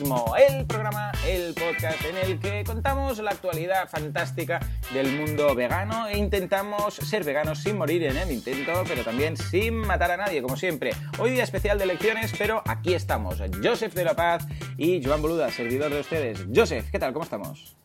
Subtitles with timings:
[0.00, 4.58] el programa, el podcast en el que contamos la actualidad fantástica
[4.92, 9.76] del mundo vegano e intentamos ser veganos sin morir en el intento, pero también sin
[9.76, 10.90] matar a nadie, como siempre.
[11.20, 14.44] Hoy día especial de elecciones, pero aquí estamos, Joseph de la Paz
[14.76, 16.44] y Joan Boluda, servidor de ustedes.
[16.52, 17.12] Joseph, ¿qué tal?
[17.12, 17.76] ¿Cómo estamos?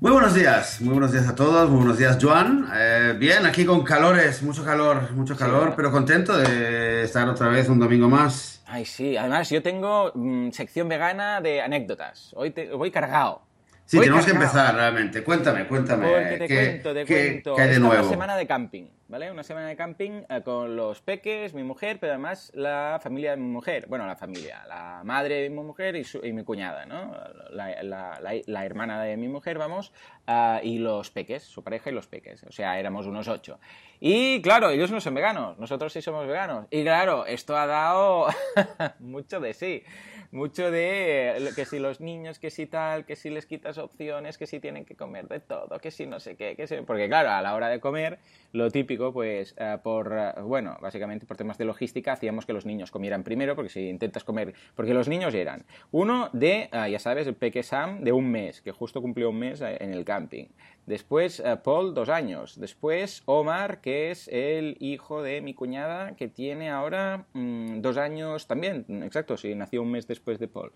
[0.00, 2.68] Muy buenos días, muy buenos días a todos, muy buenos días Joan.
[2.74, 7.70] Eh, bien, aquí con calores, mucho calor, mucho calor, pero contento de estar otra vez
[7.70, 8.57] un domingo más.
[8.70, 13.42] Ay, sí, además yo tengo mm, sección vegana de anécdotas, hoy te, voy cargado.
[13.86, 15.24] Sí, tenemos que empezar realmente.
[15.24, 16.06] Cuéntame, cuéntame.
[16.10, 17.56] Porque te cuento, te cuento.
[17.56, 18.02] ¿qué hay de nuevo?
[18.02, 19.30] Una semana de camping, ¿vale?
[19.30, 23.38] Una semana de camping eh, con los peques, mi mujer, pero además la familia de
[23.38, 23.86] mi mujer.
[23.88, 27.16] Bueno, la familia, la madre de mi mujer y, y mi cuñada, ¿no?
[27.48, 29.90] La, la, la, hermana de mi mujer, vamos,
[30.26, 32.42] uh, y los peques, su pareja y los peques.
[32.42, 33.58] O sea, éramos unos ocho.
[34.00, 36.66] Y claro, ellos no son veganos, nosotros sí somos veganos.
[36.70, 38.26] Y claro, esto ha dado
[39.00, 39.82] mucho de sí
[40.30, 44.46] mucho de que si los niños, que si tal, que si les quitas opciones, que
[44.46, 46.76] si tienen que comer de todo, que si no sé qué, que si...
[46.82, 48.18] Porque claro, a la hora de comer,
[48.52, 52.66] lo típico, pues eh, por, eh, bueno, básicamente por temas de logística, hacíamos que los
[52.66, 56.98] niños comieran primero, porque si intentas comer, porque los niños eran uno de, ah, ya
[56.98, 60.04] sabes, el peque Sam de un mes, que justo cumplió un mes eh, en el
[60.04, 60.46] camping.
[60.88, 62.58] Después Paul, dos años.
[62.58, 68.46] Después Omar, que es el hijo de mi cuñada, que tiene ahora mm, dos años
[68.46, 68.86] también.
[69.04, 70.72] Exacto, sí, nació un mes después de Paul.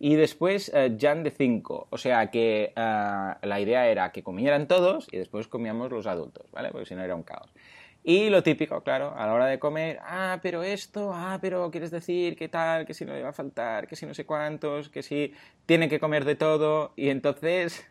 [0.00, 1.86] Y después Jan de cinco.
[1.90, 6.70] O sea que la idea era que comieran todos y después comíamos los adultos, ¿vale?
[6.72, 7.53] Porque si no era un caos.
[8.06, 11.90] Y lo típico, claro, a la hora de comer, ah, pero esto, ah, pero quieres
[11.90, 14.90] decir qué tal, que si no le va a faltar, que si no sé cuántos,
[14.90, 15.32] que si
[15.64, 16.92] tiene que comer de todo.
[16.96, 17.82] Y entonces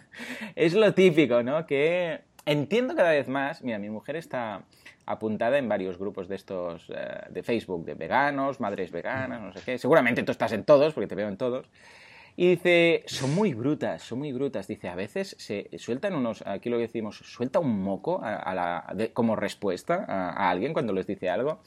[0.56, 1.64] es lo típico, ¿no?
[1.64, 4.62] Que entiendo cada vez más, mira, mi mujer está
[5.06, 9.60] apuntada en varios grupos de estos eh, de Facebook, de veganos, madres veganas, no sé
[9.64, 9.78] qué.
[9.78, 11.66] Seguramente tú estás en todos, porque te veo en todos.
[12.36, 14.66] Y dice, son muy brutas, son muy brutas.
[14.66, 19.36] Dice, a veces se sueltan unos, aquí lo decimos, suelta un moco a, la, como
[19.36, 21.60] respuesta a, alguien cuando les dice algo.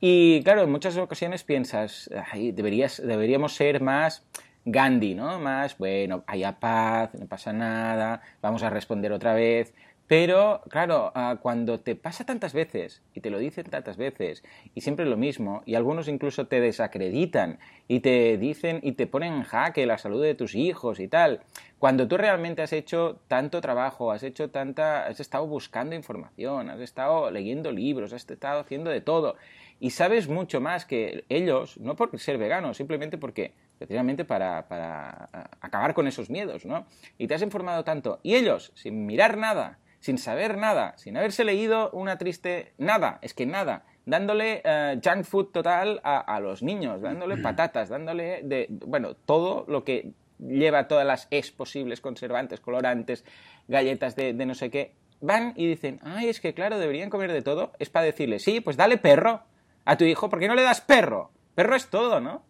[0.00, 4.24] Y claro, en muchas ocasiones piensas, deberías, deberíamos ser más
[4.64, 5.38] Gandhi, ¿no?
[5.38, 9.72] Más, bueno, haya paz, no pasa nada, vamos a responder otra vez.
[10.08, 14.82] Pero, claro, ah, cuando te pasa tantas veces y te lo dicen tantas veces y
[14.82, 17.58] siempre lo mismo, y algunos incluso te desacreditan
[17.88, 21.40] y te dicen y te ponen en jaque la salud de tus hijos y tal,
[21.80, 26.80] cuando tú realmente has hecho tanto trabajo, has hecho tanta, has estado buscando información, has
[26.80, 29.34] estado leyendo libros, has estado haciendo de todo
[29.80, 35.28] y sabes mucho más que ellos, no por ser veganos, simplemente porque precisamente para, para
[35.32, 36.86] ah, acabar con esos miedos, ¿no?
[37.18, 41.42] Y te has informado tanto y ellos, sin mirar nada, sin saber nada, sin haberse
[41.42, 47.02] leído una triste nada, es que nada, dándole eh, junk food total a, los niños,
[47.02, 53.24] dándole patatas, dándole de, bueno, todo lo que lleva todas las es posibles, conservantes, colorantes,
[53.66, 57.42] galletas de, no sé qué, van y dicen, ay, es que claro, deberían comer de
[57.42, 59.42] todo, es para decirle, sí, pues dale perro
[59.84, 61.32] a tu hijo, ¿por qué no le das perro?
[61.56, 62.44] Perro es todo, ¿no?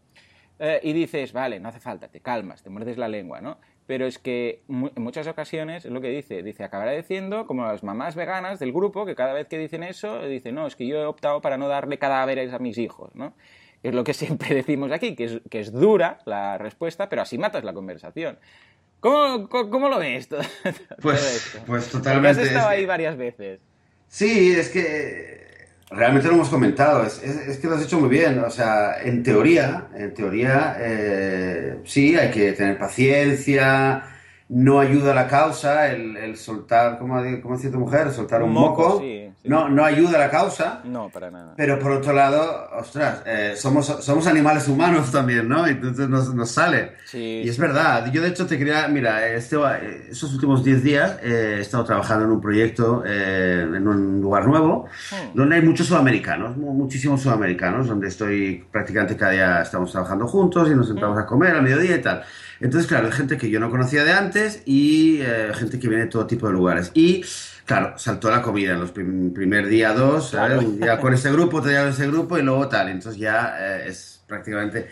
[0.58, 3.56] Eh, y dices, vale, no hace falta, te calmas, te muerdes la lengua, ¿no?
[3.86, 7.82] Pero es que en muchas ocasiones es lo que dice, dice, acabará diciendo como las
[7.82, 10.96] mamás veganas del grupo que cada vez que dicen eso, dicen, no, es que yo
[10.98, 13.34] he optado para no darle cadáveres a mis hijos, ¿no?
[13.82, 17.38] Es lo que siempre decimos aquí, que es, que es dura la respuesta, pero así
[17.38, 18.38] matas la conversación.
[19.00, 20.40] ¿Cómo, cómo, lo ves todo,
[21.00, 21.58] pues, esto?
[21.66, 22.40] Pues totalmente.
[22.40, 23.60] has estado ahí varias veces.
[24.08, 25.46] Sí, es que
[25.88, 28.40] Realmente lo hemos comentado, es, es, que lo has hecho muy bien.
[28.40, 34.02] O sea, en teoría, en teoría, eh, sí, hay que tener paciencia,
[34.48, 38.12] no ayuda a la causa el, el soltar, ¿cómo, ¿cómo decía tu mujer?
[38.12, 39.02] Soltar un, moco.
[39.42, 40.80] No, no ayuda a la causa.
[40.84, 41.54] No, para nada.
[41.56, 45.66] Pero por otro lado, ostras, eh, somos, somos animales humanos también, ¿no?
[45.66, 46.92] Entonces nos, nos sale.
[47.04, 48.10] Sí, y es verdad.
[48.12, 49.56] Yo de hecho te quería, mira, este,
[50.10, 54.86] estos últimos 10 días he estado trabajando en un proyecto eh, en un lugar nuevo,
[55.10, 55.36] hmm.
[55.36, 60.74] donde hay muchos sudamericanos, muchísimos sudamericanos, donde estoy prácticamente cada día estamos trabajando juntos y
[60.74, 61.20] nos sentamos hmm.
[61.20, 62.22] a comer al mediodía y tal.
[62.60, 66.04] Entonces, claro, hay gente que yo no conocía de antes y eh, gente que viene
[66.04, 66.90] de todo tipo de lugares.
[66.94, 67.22] Y,
[67.64, 71.70] claro, saltó la comida en los primer día, dos, un día con ese grupo, otro
[71.70, 72.88] día con ese grupo y luego tal.
[72.88, 74.88] Entonces ya eh, es prácticamente...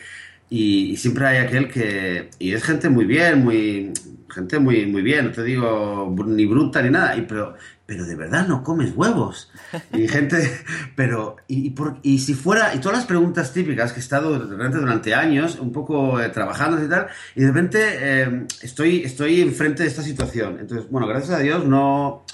[0.51, 2.31] Y, siempre hay aquel que...
[2.39, 3.93] Y es gente muy bien, muy...
[4.29, 7.55] Gente muy, muy bien, no te digo ni bruta ni nada, y, pero
[7.87, 9.51] pero de verdad no comes huevos.
[9.93, 10.37] Y gente,
[10.97, 15.15] pero, y, por, y si fuera, y todas las preguntas típicas que he estado durante
[15.15, 19.89] años, un poco eh, trabajando y tal, y de repente eh, estoy, estoy enfrente de
[19.89, 20.59] esta situación.
[20.61, 22.25] Entonces, bueno, gracias a Dios no,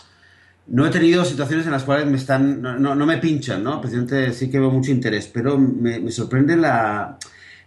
[0.69, 3.81] no he tenido situaciones en las cuales me están, no, no, me pinchan, ¿no?
[3.81, 7.19] Precisamente sí que veo mucho interés, pero me, me sorprende la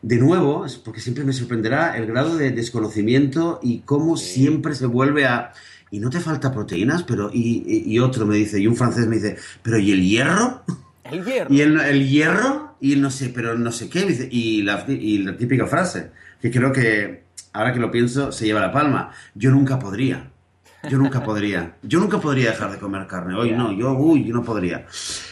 [0.03, 5.25] de nuevo, porque siempre me sorprenderá el grado de desconocimiento y cómo siempre se vuelve
[5.25, 5.53] a...
[5.93, 7.29] Y no te falta proteínas, pero...
[7.31, 10.63] Y, y, otro me dice, y un francés me dice, pero ¿y el hierro?
[11.03, 11.53] El hierro.
[11.53, 15.19] Y el, el hierro, y no sé, pero no sé qué, dice, y la, y
[15.19, 16.09] la típica frase,
[16.41, 19.11] que creo que, ahora que lo pienso, se lleva la palma.
[19.35, 20.31] Yo nunca podría.
[20.89, 21.75] Yo nunca podría.
[21.81, 23.35] Yo nunca podría dejar de comer carne.
[23.35, 24.85] Hoy no, yo, uy, yo no podría.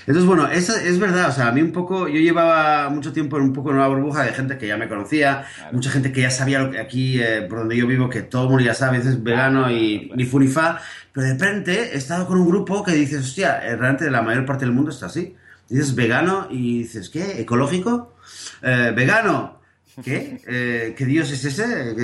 [0.08, 1.28] Entonces, bueno, es, es verdad.
[1.30, 3.88] O sea, a mí un poco, yo llevaba mucho tiempo en un poco en una
[3.88, 7.20] burbuja de gente que ya me conocía, mucha gente que ya sabía lo que aquí,
[7.22, 10.24] eh, por donde yo vivo, que todo el mundo ya sabe, es vegano y ni
[10.24, 10.80] fu ni fa.
[11.12, 14.46] Pero de repente he estado con un grupo que dices, hostia, eh, realmente la mayor
[14.46, 15.36] parte del mundo está así.
[15.68, 17.42] Dices vegano y dices, ¿qué?
[17.42, 18.16] ¿Ecológico?
[18.62, 19.61] Eh, vegano
[20.04, 20.40] ¿Qué?
[20.48, 21.96] Eh, ¿Qué Dios es ese?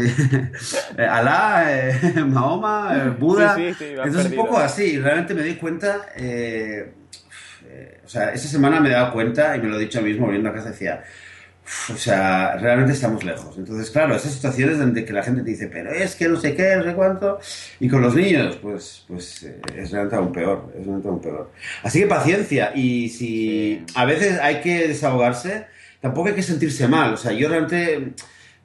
[0.98, 3.56] Eh, Alá, eh, Mahoma, Buda.
[3.56, 5.00] Sí, sí, Entonces, un poco así.
[5.00, 6.08] Realmente me di cuenta.
[8.06, 10.10] o sea, esa semana me he dado cuenta y me lo he dicho a mí
[10.10, 10.72] mismo viendo a casa.
[10.72, 11.04] Decía,
[11.94, 13.58] o sea, realmente estamos lejos.
[13.58, 16.56] Entonces, claro, esas situaciones donde que la gente te dice, pero es que no sé
[16.56, 17.40] qué, no sé cuánto.
[17.80, 20.74] Y con los niños, pues, pues es realmente aún peor.
[20.78, 21.52] Es realmente aún peor.
[21.84, 22.72] Así que paciencia.
[22.76, 27.14] Y si a veces hay que desahogarse tampoco hay que sentirse mal.
[27.14, 28.14] O sea, yo realmente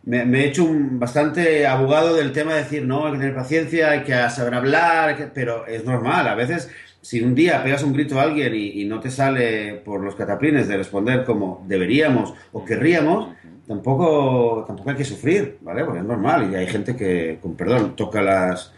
[0.05, 3.91] me, he hecho un bastante abogado del tema de decir, no, hay que tener paciencia,
[3.91, 6.29] hay que saber hablar, pero es normal.
[6.29, 6.71] A veces,
[7.01, 10.69] si un día pegas un grito a alguien y, no te sale por los cataplines
[10.69, 13.35] de responder como deberíamos o querríamos,
[13.67, 15.85] tampoco, tampoco hay que sufrir, ¿vale?
[15.85, 18.73] Porque es normal y hay gente que, con perdón, toca las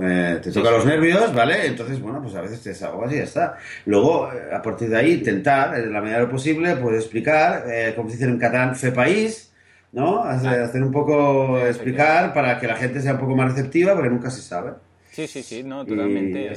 [0.00, 1.66] eh, te toca los nervios, ¿vale?
[1.66, 3.58] Entonces, bueno, pues a veces te desahogas y ya está.
[3.86, 7.64] Luego, eh, a partir de ahí, intentar, en la medida de lo posible, pues explicar,
[7.70, 9.52] eh, como se dice en catalán, fe país,
[9.92, 10.24] ¿no?
[10.24, 14.30] Hacer, un poco, explicar para que la gente sea un poco más receptiva, porque nunca
[14.30, 14.72] se sabe.
[15.12, 16.50] Sí, sí, sí, no, totalmente.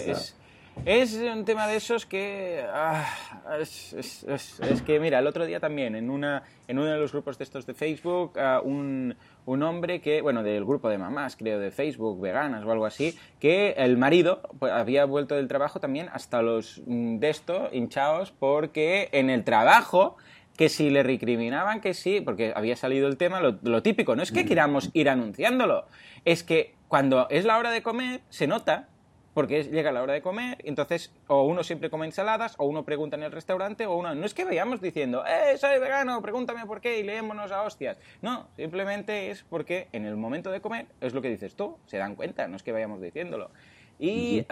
[0.86, 2.64] Es, un tema de esos que...
[2.68, 3.06] Ah,
[3.60, 7.38] es, es, que, mira, el otro día también, en, una, en uno de los grupos
[7.38, 9.16] de estos de Facebook, ah, un
[9.48, 13.18] un hombre que, bueno, del grupo de mamás, creo, de Facebook, veganas o algo así,
[13.40, 18.32] que el marido pues, había vuelto del trabajo también hasta los mm, de esto, hinchados,
[18.32, 20.18] porque en el trabajo
[20.58, 24.24] que si le recriminaban que sí, porque había salido el tema, lo, lo, típico, no
[24.24, 25.86] es que queramos ir anunciándolo,
[26.26, 28.90] es que cuando es la hora de comer, se nota
[29.38, 33.18] porque llega la hora de comer, entonces o uno siempre come ensaladas, o uno pregunta
[33.18, 34.16] en el restaurante, o uno...
[34.16, 38.00] No es que vayamos diciendo, ¡eh, soy vegano, pregúntame por qué y leémonos a hostias!
[38.24, 41.98] No, simplemente es porque en el momento de comer, es lo que dices tú, se
[41.98, 43.52] dan cuenta, no es que vayamos diciéndolo.
[44.00, 44.44] Y,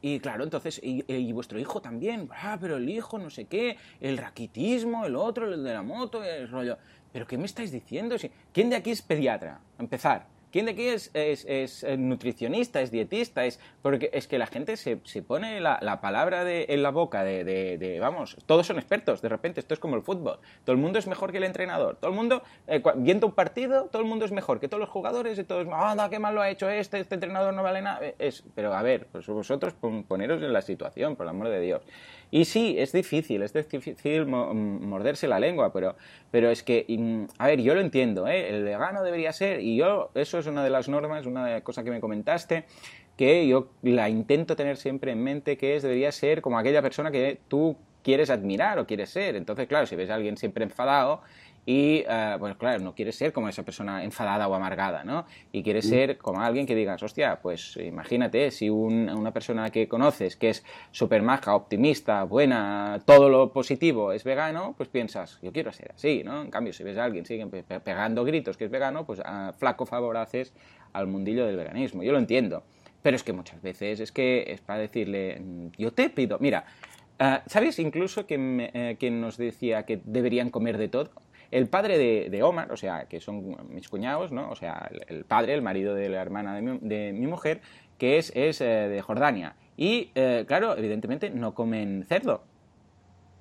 [0.00, 4.18] y, claro, entonces, y, vuestro hijo también, ah, pero el hijo, no sé qué, el
[4.18, 6.78] raquitismo, el otro, el de la moto, el rollo.
[7.12, 8.14] ¿Pero qué me estáis diciendo?
[8.52, 9.58] ¿Quién de aquí es pediatra?
[9.80, 10.31] empezar.
[10.52, 13.46] ¿Quién de aquí es, es, eh, nutricionista, es dietista?
[13.46, 16.90] Es, porque es que la gente se, se pone la, la, palabra de, en la
[16.90, 20.38] boca de, de, vamos, todos son expertos, de repente, esto es como el fútbol.
[20.64, 21.96] Todo el mundo es mejor que el entrenador.
[21.96, 24.90] Todo el mundo, eh, viendo un partido, todo el mundo es mejor que todos los
[24.90, 28.04] jugadores y todos, anda, qué mal lo ha hecho este, este entrenador no vale nada.
[28.04, 29.74] Eh, es, pero a ver, pues vosotros
[30.06, 31.82] poneros en la situación, por el amor de Dios.
[32.30, 35.96] Y sí, es difícil, es difícil mm, morderse la lengua, pero,
[36.30, 38.48] pero es que, mm, a ver, yo lo entiendo, ¿eh?
[38.48, 41.90] el vegano debería ser, y yo, eso es una de las normas, una cosa que
[41.90, 42.64] me comentaste,
[43.16, 47.10] que yo la intento tener siempre en mente, que es, debería ser como aquella persona
[47.10, 49.36] que tú quieres admirar o quieres ser.
[49.36, 51.22] Entonces, claro, si ves a alguien siempre enfadado,
[51.64, 55.26] y, uh, pues claro, no quieres ser como esa persona enfadada o amargada, ¿no?
[55.52, 60.36] Y quieres ser como alguien que digas, hostia, pues imagínate, si una persona que conoces
[60.36, 65.72] que es súper maja, optimista, buena, todo lo positivo es vegano, pues piensas, yo quiero
[65.72, 66.42] ser así, ¿no?
[66.42, 69.86] En cambio, si ves a alguien sigue pegando gritos que es vegano, pues a flaco
[69.86, 70.52] favor haces
[70.92, 72.02] al mundillo del veganismo.
[72.02, 72.64] Yo lo entiendo.
[73.02, 75.42] Pero es que muchas veces es que es para decirle,
[75.76, 76.64] yo te pido, mira,
[77.20, 81.10] uh, ¿sabes incluso que, me, que nos decía que deberían comer de todo?
[81.52, 84.50] El padre de, Omar, o sea, que son mis cuñados, ¿no?
[84.50, 87.60] O sea, el, padre, el marido de la hermana de mi, mujer,
[87.98, 89.54] que es, es eh, de Jordania.
[89.76, 92.42] Y, eh, claro, evidentemente no comen cerdo.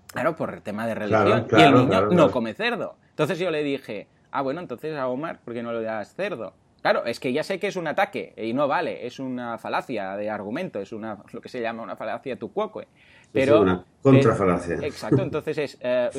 [0.08, 1.48] Claro, por el tema de religión.
[1.52, 2.98] y el niño no come cerdo.
[3.12, 6.54] Entonces yo le dije, ah, bueno, entonces a Omar, ¿por qué no le das cerdo?
[6.82, 10.18] Claro, es que ya sé que es un ataque y no vale, es una falacia
[10.18, 12.88] de argumento, es una lo que se llama una falacia tucuoque.
[13.32, 14.76] Pero, es una contrafalacia.
[14.82, 16.10] exacto, entonces es, eh,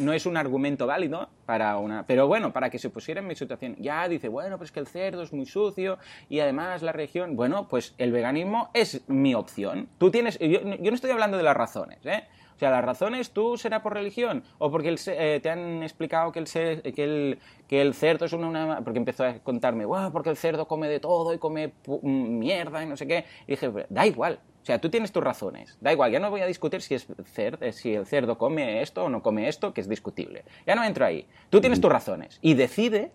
[0.00, 2.06] no es un argumento válido para una...
[2.06, 4.86] Pero bueno, para que se pusiera en mi situación, ya dice, bueno, pues que el
[4.86, 7.36] cerdo es muy sucio y además la región...
[7.36, 9.88] Bueno, pues el veganismo es mi opción.
[9.98, 10.38] Tú tienes...
[10.38, 12.24] Yo, yo no estoy hablando de las razones, ¿eh?
[12.56, 16.40] O sea, las razones tú será por religión o porque eh, te han explicado que
[16.40, 16.46] el,
[16.92, 20.68] que el, que el cerdo es una, Porque empezó a contarme, wow, porque el cerdo
[20.68, 23.24] come de todo y come mierda y no sé qué.
[23.46, 25.76] Y dije, da igual, O sea, tú tienes tus razones.
[25.80, 29.04] Da igual, ya no voy a discutir si, es eh, si el cerdo come esto
[29.04, 30.44] o no come esto, que es discutible.
[30.66, 31.26] Ya no entro ahí.
[31.48, 33.10] Tú tienes tus razones y decides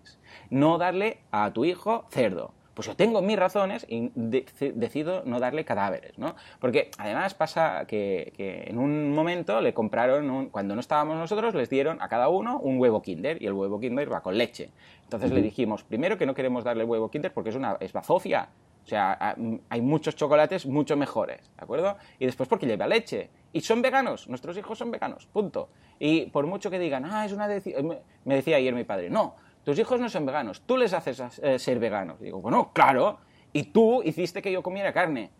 [0.50, 2.54] no darle a tu hijo cerdo.
[2.74, 6.36] Pues yo tengo mis razones y decido no darle cadáveres, ¿no?
[6.60, 8.34] Porque además pasa que,
[8.68, 12.78] en un momento le compraron, cuando no estábamos nosotros, les dieron a cada uno un
[12.78, 14.72] huevo Kinder y el huevo Kinder va con leche.
[15.04, 18.50] Entonces le dijimos, primero que no queremos darle huevo Kinder porque es una es bazofia.
[18.86, 19.36] O sea,
[19.70, 21.98] hay muchos chocolates mucho mejores, ¿de acuerdo?
[22.20, 23.32] Y después porque lleva leche.
[23.51, 25.70] Y son veganos, nuestros hijos son veganos, punto.
[25.98, 27.98] Y por mucho que digan, ah, es una decisión...
[28.25, 31.58] Me decía ayer mi padre, no, tus hijos no son veganos, tú les haces eh,
[31.58, 32.20] ser veganos.
[32.20, 33.18] digo, bueno, claro,
[33.51, 35.32] y tú hiciste que yo comiera carne.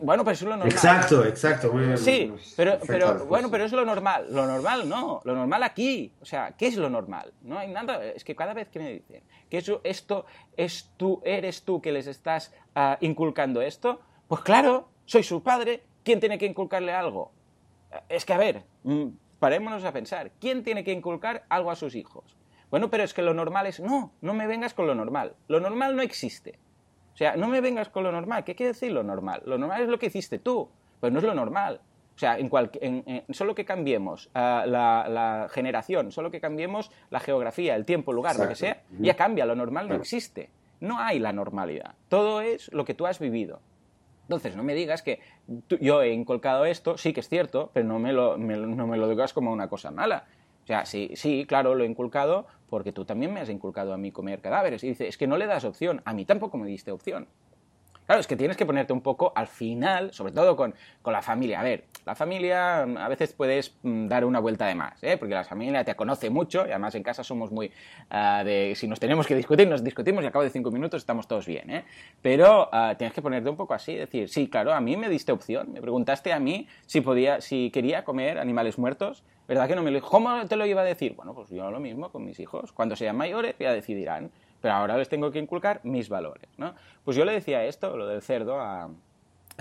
[0.00, 0.72] Bueno, pero eso es lo normal.
[0.72, 1.72] Exacto, exacto.
[1.96, 4.26] sí, pero, pero bueno, pero es lo normal.
[4.30, 6.12] Lo normal no, lo normal aquí.
[6.20, 7.32] O sea, ¿qué es lo normal?
[7.42, 8.04] No hay nada.
[8.04, 10.24] Es que cada vez que me dicen que eso, esto
[10.56, 15.82] es tú, eres tú que les estás ah, inculcando esto, pues claro, soy su padre.
[16.04, 17.32] ¿Quién tiene que inculcarle algo?
[18.08, 19.08] Es que a ver, mm,
[19.38, 20.30] parémonos a pensar.
[20.40, 22.36] ¿Quién tiene que inculcar algo a sus hijos?
[22.70, 25.34] Bueno, pero es que lo normal es, no, no me vengas con lo normal.
[25.48, 26.58] Lo normal no existe.
[27.12, 28.44] O sea, no me vengas con lo normal.
[28.44, 29.42] ¿Qué quiere decir lo normal?
[29.44, 30.68] Lo normal es lo que hiciste tú,
[31.00, 31.80] pero no es lo normal.
[32.14, 37.84] O sea, en, solo que cambiemos ah, la, generación, solo que cambiemos la geografía, el
[37.84, 39.46] tiempo, el lugar, lo que sea, ya cambia.
[39.46, 40.50] Lo normal no existe.
[40.80, 41.94] No hay la normalidad.
[42.08, 43.60] Todo es lo que tú has vivido.
[44.22, 45.20] Entonces, no me digas que
[45.80, 49.08] yo he inculcado esto, sí que es cierto, pero no me lo, no me lo
[49.08, 50.24] digas como una cosa mala.
[50.64, 53.98] O sea, sí, sí, claro, lo he inculcado porque tú también me has inculcado a
[53.98, 54.82] mí comer cadáveres.
[54.82, 57.28] Y dice, es que no le das opción, a mí tampoco me diste opción.
[58.12, 60.74] Claro, es que tienes que ponerte un poco al final, sobre todo con,
[61.06, 61.60] la familia.
[61.60, 65.16] A ver, la familia a veces puedes mm, dar una vuelta de más, ¿eh?
[65.16, 67.72] porque la familia te conoce mucho y además en casa somos muy
[68.10, 68.74] ah, de...
[68.76, 71.46] Si nos tenemos que discutir, nos discutimos y a cabo de cinco minutos estamos todos
[71.46, 71.70] bien.
[71.70, 71.84] ¿eh?
[72.20, 75.32] Pero ah, tienes que ponerte un poco así, decir, sí, claro, a mí me diste
[75.32, 79.82] opción, me preguntaste a mí si, podía, si quería comer animales muertos ¿Verdad que no
[79.82, 81.14] me lo ¿Cómo te lo iba a decir?
[81.14, 82.72] Bueno, pues yo lo mismo con mis hijos.
[82.72, 84.30] Cuando sean mayores ya decidirán.
[84.62, 86.74] Pero ahora les tengo que inculcar mis valores, ¿no?
[87.04, 88.88] Pues yo le decía esto, lo del cerdo, a,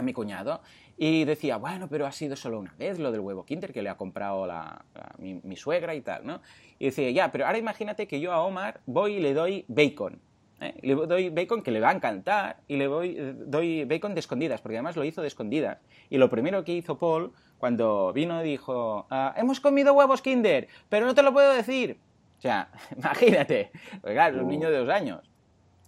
[0.01, 0.61] mi cuñado
[0.97, 3.89] y decía, bueno, pero ha sido solo una vez lo del huevo Kinder que le
[3.89, 4.85] ha comprado la,
[5.17, 6.41] mi, suegra y tal, ¿no?
[6.79, 10.19] Y decía, ya, pero ahora imagínate que yo a Omar voy y le doy bacon.
[10.61, 10.75] ¿eh?
[10.81, 13.15] Le doy bacon que le va a encantar y le voy,
[13.45, 15.79] doy bacon de escondidas, porque además lo hizo de escondidas.
[16.09, 21.05] Y lo primero que hizo Paul cuando vino dijo, ah, hemos comido huevos Kinder, pero
[21.05, 21.99] no te lo puedo decir.
[22.41, 23.69] O sea, imagínate,
[24.01, 25.21] claro, un niño de dos años.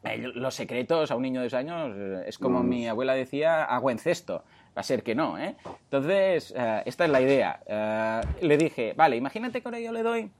[0.03, 3.63] Eh, los secretos a un niño de dos años eh, es como mi abuela decía,
[3.63, 4.43] agua en cesto.
[4.77, 5.55] Va a ser que no, ¿eh?
[5.85, 8.23] Entonces, eh, esta es la idea.
[8.39, 10.31] le dije, vale, imagínate que ahora yo le doy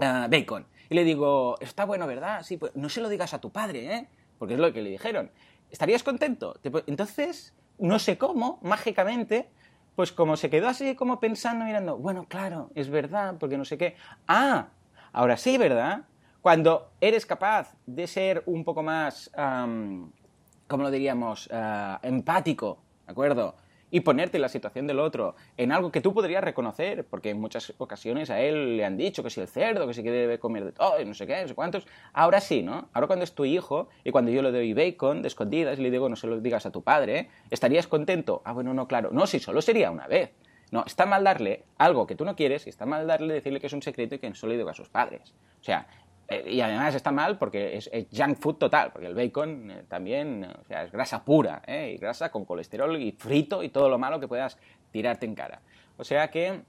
[0.00, 0.66] bacon.
[0.90, 2.42] Y le digo, está bueno, ¿verdad?
[2.42, 4.08] Sí, pues no se lo digas a tu padre, ¿eh?
[4.40, 5.30] Porque es lo que le dijeron.
[5.70, 6.58] ¿Estarías contento?
[6.88, 9.48] Entonces, no sé cómo, mágicamente,
[9.94, 13.78] pues como se quedó así como pensando, mirando, bueno, claro, es verdad, porque no sé
[13.78, 13.96] qué.
[14.26, 14.68] Ah,
[15.16, 16.02] ahora sí, ¿verdad?
[16.42, 21.48] Cuando eres capaz de ser un poco más, ¿cómo lo diríamos?
[21.50, 23.56] Ah, empático, ¿de acuerdo?
[23.88, 27.40] y ponerte en la situación del otro, en algo que tú podrías reconocer, porque en
[27.40, 30.64] muchas ocasiones a él le han dicho que si el cerdo, que si debe comer
[30.64, 31.86] de todo, no sé qué, no sé cuántos.
[32.12, 32.88] Ahora sí, ¿no?
[32.92, 35.92] Ahora cuando es tu hijo y cuando yo le doy bacon de escondidas y le
[35.92, 38.42] digo no se lo digas a tu padre, ¿estarías contento?
[38.44, 39.10] Ah, bueno, no, claro.
[39.12, 40.32] No, si solo sería una vez.
[40.72, 43.68] No, está mal darle algo que tú no quieres y está mal darle decirle que
[43.68, 45.32] es un secreto y que no se lo diga a sus padres.
[45.60, 45.86] O sea,
[46.28, 50.46] eh, y además está mal porque es, junk food total, porque el bacon eh, también
[50.66, 51.92] sea, es grasa pura, ¿eh?
[51.94, 54.58] y grasa con colesterol y frito y todo lo malo que puedas
[54.90, 55.62] tirarte en cara.
[55.96, 56.62] O sea que,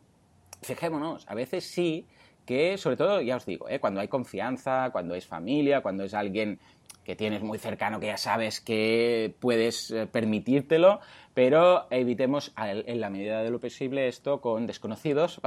[0.62, 2.08] fijémonos, a veces sí
[2.46, 3.80] que, sobre todo, ya os digo, ¿eh?
[3.80, 6.60] cuando hay confianza, cuando es familia, cuando es alguien
[7.08, 11.00] que tienes muy cercano, que ya sabes que puedes eh, permitírtelo,
[11.34, 15.40] pero evitemos en la medida de lo posible esto con desconocidos,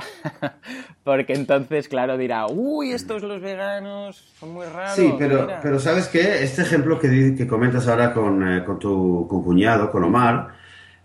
[1.05, 4.95] porque entonces, claro, dirá, uy, estos los veganos son muy raros.
[4.95, 6.43] Sí, pero, pero ¿sabes qué?
[6.43, 10.55] Este ejemplo que, que comentas ahora con, eh, con tu cuñado, con Omar,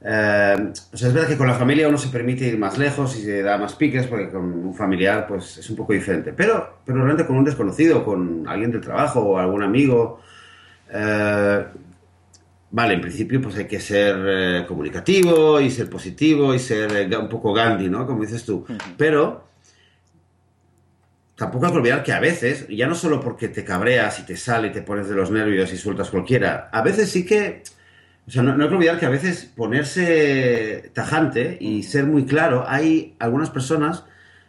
[0.07, 3.17] eh, o sea, es verdad que con la familia uno se permite ir más lejos
[3.17, 6.31] y se da más piques porque con un familiar pues es un poco diferente.
[6.31, 10.21] Pero, pero realmente con un desconocido, con alguien del trabajo o algún amigo
[10.89, 11.65] eh,
[12.71, 17.17] vale, en principio pues hay que ser eh, comunicativo y ser positivo y ser eh,
[17.17, 18.05] un poco Gandhi, ¿no?
[18.05, 18.65] Como dices tú.
[18.97, 19.45] Pero
[21.35, 24.37] tampoco hay que olvidar que a veces, ya no solo porque te cabreas y te
[24.37, 27.63] sale y te pones de los nervios y sueltas cualquiera, a veces sí que...
[28.27, 32.65] O sea, no, hay que olvidar que a veces ponerse tajante y ser muy claro,
[32.67, 34.03] hay algunas personas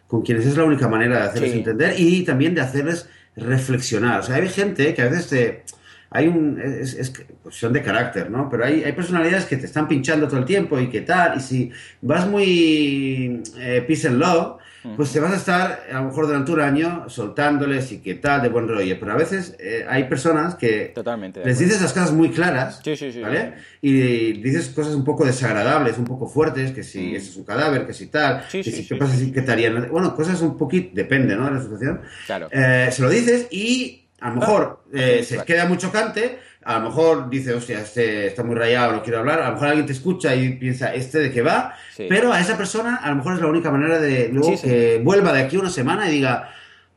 [0.06, 4.20] con quienes es la única manera de hacerles entender y también de hacerles reflexionar.
[4.20, 5.64] O sea, hay gente que a veces te
[6.10, 8.48] hay un, es, es cuestión de carácter, ¿no?
[8.48, 11.40] Pero hay, hay personalidades que te están pinchando todo el tiempo y qué tal, y
[11.40, 11.70] si
[12.00, 14.58] vas muy eh, peace and love,
[14.96, 18.40] pues te vas a estar a lo mejor durante un año soltándoles y qué tal,
[18.40, 18.96] de buen rollo.
[19.00, 22.94] Pero a veces eh, hay personas que Totalmente les dices las cosas muy claras, Sí,
[22.96, 23.20] sí, sí.
[23.20, 23.54] ¿vale?
[23.82, 27.84] Y dices cosas un poco desagradables, un poco fuertes, que si ese es un cadáver,
[27.84, 29.24] que si tal, Sí, que sí, si sí, qué pasa sí.
[29.24, 29.88] si que te harían...
[29.90, 31.46] Bueno, cosas un poquito, depende, ¿no?
[31.46, 32.00] De la situación.
[32.24, 32.48] Claro.
[32.52, 36.78] Eh, se lo dices y a lo mejor eh, sí, se queda muy chocante, a
[36.78, 39.86] lo mejor dice, hostia, este está muy rayado, no quiero hablar, a lo mejor alguien
[39.86, 41.74] te escucha y piensa, ¿este de qué va?
[41.94, 42.06] Sí.
[42.08, 44.68] Pero a esa persona a lo mejor es la única manera de luego Sí, sí.
[44.68, 46.50] que vuelva de aquí una semana y diga,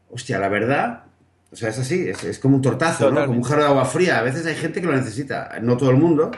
[0.10, 1.04] hostia, la verdad...
[1.52, 3.26] O sea, es así, es, es como un tortazo, ¿no?
[3.26, 4.20] Como un jarro de agua fría.
[4.20, 6.30] A veces hay gente que lo necesita, no todo el mundo.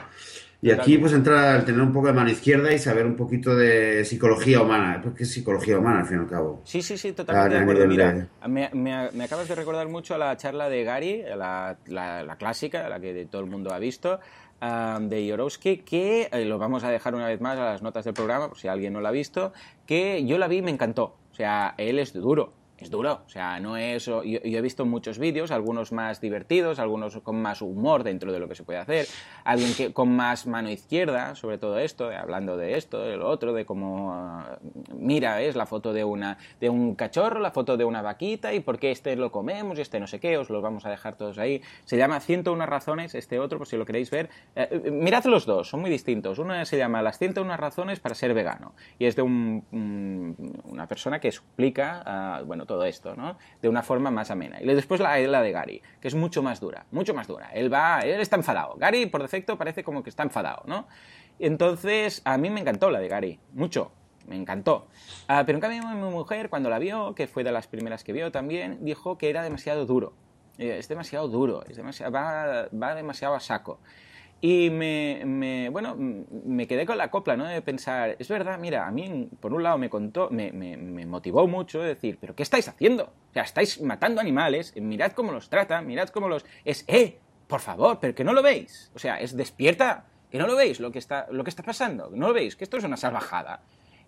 [0.63, 3.55] Y aquí pues entra el tener un poco de mano izquierda y saber un poquito
[3.55, 4.99] de psicología humana.
[5.03, 6.61] Porque es psicología humana al fin y al cabo.
[6.65, 7.87] Sí, sí, sí, totalmente de acuerdo.
[7.87, 12.23] Mira, me, me- me acabas de recordar mucho a la charla de Gary, la, la-
[12.23, 14.19] la clásica, la que todo el mundo ha visto,
[14.61, 18.13] de Jorowski, que eh, lo vamos a dejar una vez más a las notas del
[18.13, 19.53] programa, por si alguien no la ha visto,
[19.87, 21.17] que yo la vi y me encantó.
[21.31, 22.53] O sea, él es duro.
[22.81, 24.05] Es duro, o sea, no es...
[24.07, 28.39] Yo, yo he visto muchos vídeos, algunos más divertidos, algunos con más humor dentro de
[28.39, 29.05] lo que se puede hacer,
[29.43, 33.29] alguien que con más mano izquierda sobre todo esto, eh, hablando de esto, de lo
[33.29, 34.11] otro, de cómo...
[34.15, 34.57] ah,
[34.95, 38.61] mira, es la foto de, una, de un cachorro, la foto de una vaquita y
[38.61, 41.15] por qué este lo comemos y este no sé qué, os lo vamos a dejar
[41.15, 41.61] todos ahí.
[41.85, 44.29] Se llama 101 razones, este otro, por si lo queréis ver.
[44.55, 46.39] Eh, eh, mirad los dos, son muy distintos.
[46.39, 50.87] Uno se llama Las 101 razones para ser vegano y es de un- un- una
[50.87, 53.37] persona que explica, ah, bueno, todo esto, ¿no?
[53.61, 54.61] De una forma más amena.
[54.61, 57.49] Y después la, la de Gary, que es mucho más dura, mucho más dura.
[57.53, 58.75] Él va, él está enfadado.
[58.77, 60.87] Gary, por defecto, parece como que está enfadado, ¿no?
[61.39, 63.91] Entonces, a mí me encantó la de Gary, mucho.
[64.27, 64.87] Me encantó.
[65.27, 68.13] Ah, pero en cambio mi mujer, cuando la vio, que fue de las primeras que
[68.13, 70.13] vio también, dijo que era demasiado duro.
[70.57, 73.79] Eh, Es demasiado duro, es demasiado, va, va demasiado a saco.
[74.43, 77.45] Y me, me- bueno, me quedé con la copla, ¿no?
[77.45, 81.05] De pensar, es verdad, mira, a mí, por un lado, me contó, me, me- me
[81.05, 83.03] motivó mucho de decir, ¿pero qué estáis haciendo?
[83.29, 86.43] O sea, estáis matando animales, mirad cómo los tratan, mirad cómo los...
[86.65, 87.19] Es, ¡eh!
[87.47, 88.91] Por favor, pero que no lo veis.
[88.95, 92.09] O sea, es despierta, que no lo veis lo que está, lo que está pasando,
[92.11, 93.61] no lo veis, que esto es una salvajada.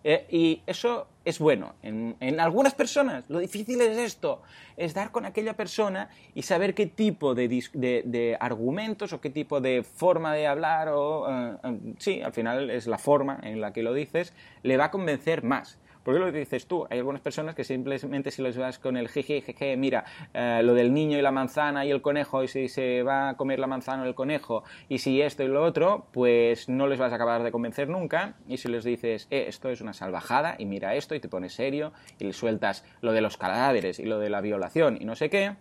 [0.04, 1.74] Eh, y eso es bueno.
[1.82, 4.42] En, en algunas personas, lo difícil es esto,
[4.76, 9.30] es dar con aquella persona y saber qué tipo de, de- de argumentos o qué
[9.30, 13.62] tipo de forma de hablar, o eh, eh, sí, al final es la forma en
[13.62, 15.78] la que lo dices, le va a convencer más.
[16.04, 19.42] Porque lo dices tú, hay algunas personas que simplemente si les vas con el jeje,
[19.42, 23.04] jeje, mira, eh, lo del niño y la manzana y el conejo, y si se
[23.04, 26.70] va a comer la manzana o el conejo, y si esto y lo otro, pues
[26.70, 28.36] no les vas a acabar de convencer nunca.
[28.48, 31.54] Y si les dices, eh, esto es una salvajada, y mira esto, y te pones
[31.54, 35.16] serio, y le sueltas lo de los cadáveres y lo de la violación y no
[35.16, 35.56] sé qué,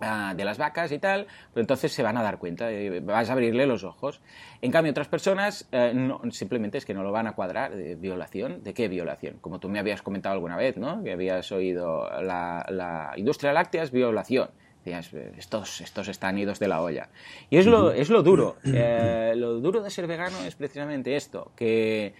[0.00, 3.32] de las vacas y tal, pues entonces se van a dar cuenta, eh, vas a
[3.32, 4.20] abrirle los ojos.
[4.60, 7.74] En cambio, otras personas eh, no, simplemente es que no lo van a cuadrar.
[7.74, 8.62] de ¿Violación?
[8.62, 9.38] ¿De qué violación?
[9.40, 11.02] Como tú me habías comentado alguna vez, ¿no?
[11.02, 14.50] Que habías oído la, la industria láctea es violación.
[14.84, 17.08] Decías, "Eh, estos, estos están idos de la olla.
[17.48, 18.56] Y es lo, es lo duro.
[18.66, 22.14] Eh, lo duro de ser vegano es precisamente esto, que,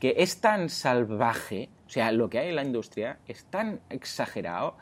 [0.00, 4.76] que es tan salvaje, o sea, lo que hay en la industria es tan exagerado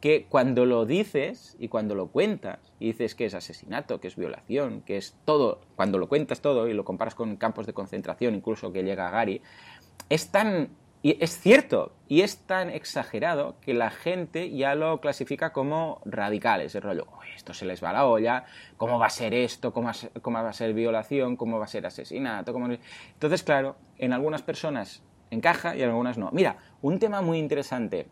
[0.00, 4.16] que cuando lo dices y cuando lo cuentas y dices que es asesinato, que es
[4.16, 8.34] violación, que es todo, cuando lo cuentas todo y lo comparas con campos de concentración,
[8.34, 9.42] incluso que llega Gary,
[10.08, 10.70] es tan
[11.02, 16.74] y es cierto y es tan exagerado que la gente ya lo clasifica como radicales,
[16.74, 18.44] el rollo, "Uy, esto se les va a la olla,
[18.76, 19.72] ¿cómo va a ser esto?
[19.72, 21.36] ¿Cómo, va a ser- a violación?
[21.36, 22.52] ¿Cómo va a ser asesinato?
[22.52, 22.76] ¿Cómo no?".
[23.14, 26.30] Entonces, claro, en algunas personas encaja y en algunas no.
[26.32, 28.06] Mira, un tema muy interesante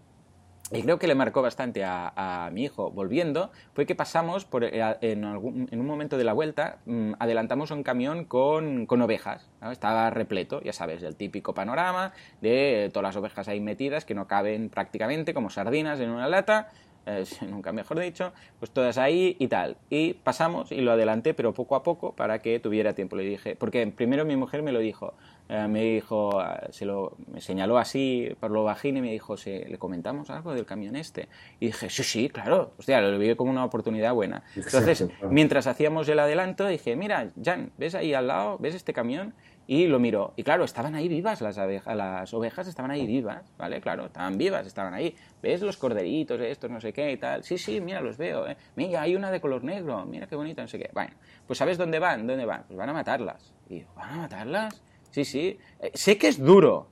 [0.70, 2.90] y creo que le marcó bastante a, a mi hijo.
[2.90, 7.12] Volviendo, fue que pasamos por, eh, en, algún- en un momento de la vuelta, mm,
[7.18, 12.90] adelantamos un camión con, con ovejas, estaba repleto, ya sabes, el típico panorama de eh,
[12.90, 16.68] todas las ovejas ahí metidas que no caben prácticamente como sardinas en una lata,
[17.08, 19.76] eh, nunca mejor dicho, pues todas ahí y tal.
[19.88, 23.16] Y pasamos y lo adelanté, pero poco a poco para que tuviera tiempo.
[23.16, 25.14] Le dije, porque primero mi mujer me lo dijo,
[25.48, 29.36] eh, me dijo, eh, se lo me señaló así por lo bajín y me dijo,
[29.36, 31.28] ¿se, ¿le comentamos algo del camión este?
[31.60, 34.42] Y dije, sí, sí, claro, hostia, lo vi como una oportunidad buena.
[34.54, 38.58] Entonces, mientras hacíamos el adelanto, dije, mira, Jan, ¿ves ahí al lado?
[38.58, 39.34] ¿Ves este camión?
[39.70, 40.32] Y lo miró.
[40.34, 43.82] Y claro, estaban ahí vivas las, abejas, las ovejas, estaban ahí vivas, ¿vale?
[43.82, 45.14] Claro, estaban vivas, estaban ahí.
[45.42, 47.44] ¿Ves los corderitos, estos, no sé qué y tal?
[47.44, 48.56] Sí, sí, mira, los veo, ¿eh?
[48.76, 50.88] Mira, hay una de color negro, mira qué bonita, no sé qué.
[50.94, 51.12] Bueno,
[51.46, 52.26] pues ¿sabes dónde van?
[52.26, 52.64] ¿Dónde van?
[52.66, 53.52] Pues van a matarlas.
[53.68, 54.82] Y ¿van a matarlas?
[55.10, 55.58] Sí, sí.
[55.80, 56.88] Eh, sé que es duro.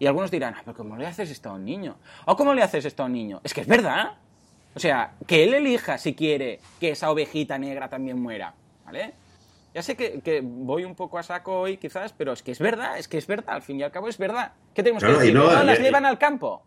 [0.00, 1.98] Y algunos dirán, ah, pero ¿cómo le haces esto a un niño?
[2.26, 3.40] ¿O cómo le haces esto a un niño?
[3.44, 4.14] Es que es verdad.
[4.74, 8.54] O sea, que él elija si quiere que esa ovejita negra también muera.
[8.84, 9.14] ¿vale?
[9.74, 12.98] Ya sé que, voy un poco a saco hoy, quizás, pero es que es verdad,
[12.98, 14.52] es que es verdad, al fin y al cabo es verdad.
[14.74, 15.34] ¿Qué tenemos que decir?
[15.34, 16.62] No, las llevan al campo.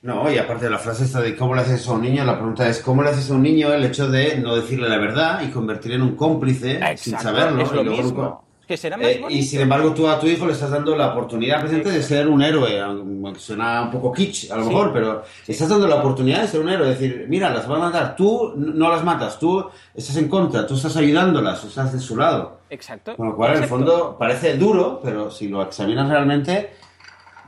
[0.00, 2.36] No, y aparte de la frase esta de cómo le haces a un niño, la
[2.36, 5.42] pregunta es cómo le haces a un niño el hecho de no decirle la verdad
[5.42, 7.62] y convertir en un cómplice sin saberlo.
[7.62, 8.47] Es lo mismo.
[8.68, 11.12] Que será más eh, y sin embargo tú a tu hijo le estás dando la
[11.12, 15.22] oportunidad presente de ser un héroe, aunque suena un poco kitsch a lo mejor, pero
[15.46, 18.52] estás dando la oportunidad de ser un héroe, decir, mira, las van a matar, tú
[18.56, 22.58] no las matas, tú estás en contra, tú estás ayudándolas, tú estás de su lado.
[22.68, 23.16] Exacto.
[23.16, 26.72] Con lo cual, en el fondo, parece duro, pero si lo examinas realmente,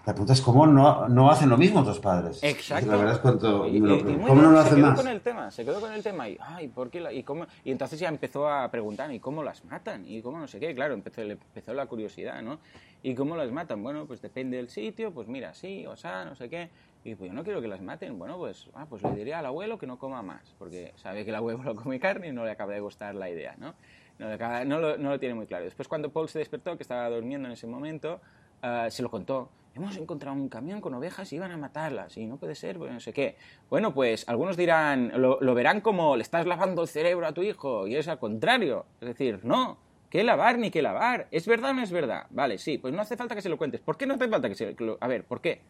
[0.07, 2.43] la pregunta es cómo no, no hacen lo mismo otros padres.
[2.43, 2.91] Exacto.
[2.91, 5.65] La verdad es cuanto, y, ¿Cómo no lo hacen se quedó con el tema, se
[5.65, 7.47] quedó con el tema y, ay, ¿por qué y, cómo?
[7.65, 10.05] y entonces ya empezó a preguntar, ¿y cómo las matan?
[10.07, 10.75] ¿Y cómo no sé qué?
[10.75, 12.59] Claro, empezó, le empezó la curiosidad, ¿no?
[13.03, 13.83] ¿Y cómo las matan?
[13.83, 16.71] Bueno, pues depende del sitio, pues mira, sí, o sea, no sé qué.
[17.05, 18.19] Y pues yo no quiero que las maten.
[18.19, 21.31] Bueno, pues, ah, pues le diría al abuelo que no coma más, porque sabe que
[21.31, 23.75] el abuelo no come carne y no le acaba de gustar la idea, ¿no?
[24.19, 24.37] No,
[24.67, 25.65] no, lo, no lo tiene muy claro.
[25.65, 28.21] Después cuando Paul se despertó, que estaba durmiendo en ese momento,
[28.63, 32.27] uh, se lo contó hemos encontrado un camión con ovejas y iban a matarlas, y
[32.27, 33.37] no puede ser, pues no sé qué.
[33.69, 37.87] Bueno, pues algunos dirán, lo, verán como le estás lavando el cerebro a tu hijo,
[37.87, 38.87] y es al contrario.
[39.01, 39.79] Es decir, no,
[40.11, 41.29] ¿qué lavar ni qué lavar?
[41.31, 42.27] ¿Es verdad o no es verdad?
[42.31, 43.81] Vale, sí, pues no hace falta que se lo cuentes.
[43.81, 44.99] ¿Por qué no hace falta que se lo...
[45.01, 45.61] A ver, ¿por qué?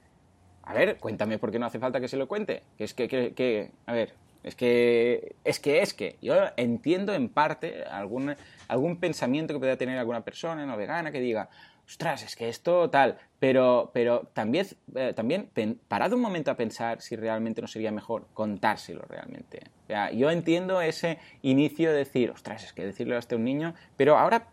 [0.62, 2.62] A ver, cuéntame por qué no hace falta que se lo cuente.
[2.78, 6.16] Que es que, que, que a ver, es que, es que, es que.
[6.22, 8.34] Yo entiendo en parte algún,
[8.68, 11.50] algún pensamiento que pueda tener alguna persona no vegana que diga,
[11.90, 15.50] ostras, es que esto tal, pero, pero también, eh, también
[15.88, 19.58] parad un momento a pensar si realmente no sería mejor contárselo realmente.
[19.84, 23.42] O sea, yo entiendo ese inicio de decir, ostras, es que decirle a este un
[23.42, 24.46] niño, pero ahora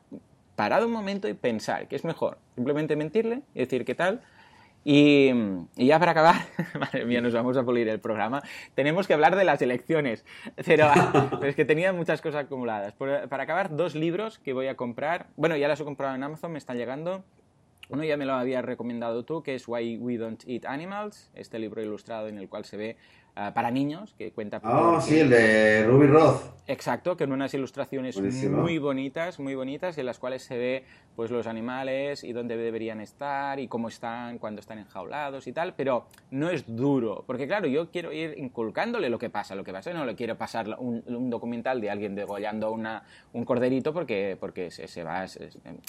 [0.55, 2.39] parad un momento y pensar, ¿qué es mejor?
[2.55, 4.21] Simplemente mentirle y decir qué tal.
[4.89, 5.33] Y,
[5.75, 6.35] ya para acabar,
[6.79, 8.41] madre mía, nos vamos a pulir el programa,
[8.73, 10.23] tenemos que hablar de las elecciones,
[10.65, 10.87] pero,
[11.43, 12.93] es que tenía muchas cosas acumuladas.
[12.93, 16.53] para acabar, dos libros que voy a comprar, bueno, ya los he comprado en Amazon,
[16.53, 17.25] me están llegando.
[17.89, 21.59] Uno ya me lo habías recomendado tú, que es Why We Don't Eat Animals, este
[21.59, 22.97] libro ilustrado en el cual se ve
[23.37, 24.59] uh, para niños, que cuenta...
[24.63, 26.57] Ah, sí, el de Ruby Roth.
[26.67, 28.17] Exacto, con unas ilustraciones
[28.49, 30.83] muy bonitas, muy bonitas, en las cuales se ve
[31.15, 35.73] pues los animales y dónde deberían estar y cómo están cuando están enjaulados y tal,
[35.75, 39.71] pero no es duro, porque claro, yo quiero ir inculcándole lo que pasa, lo que
[39.71, 43.01] pasa, no le quiero pasar un, documental de alguien degollando una,
[43.33, 45.25] un corderito porque, porque se, va,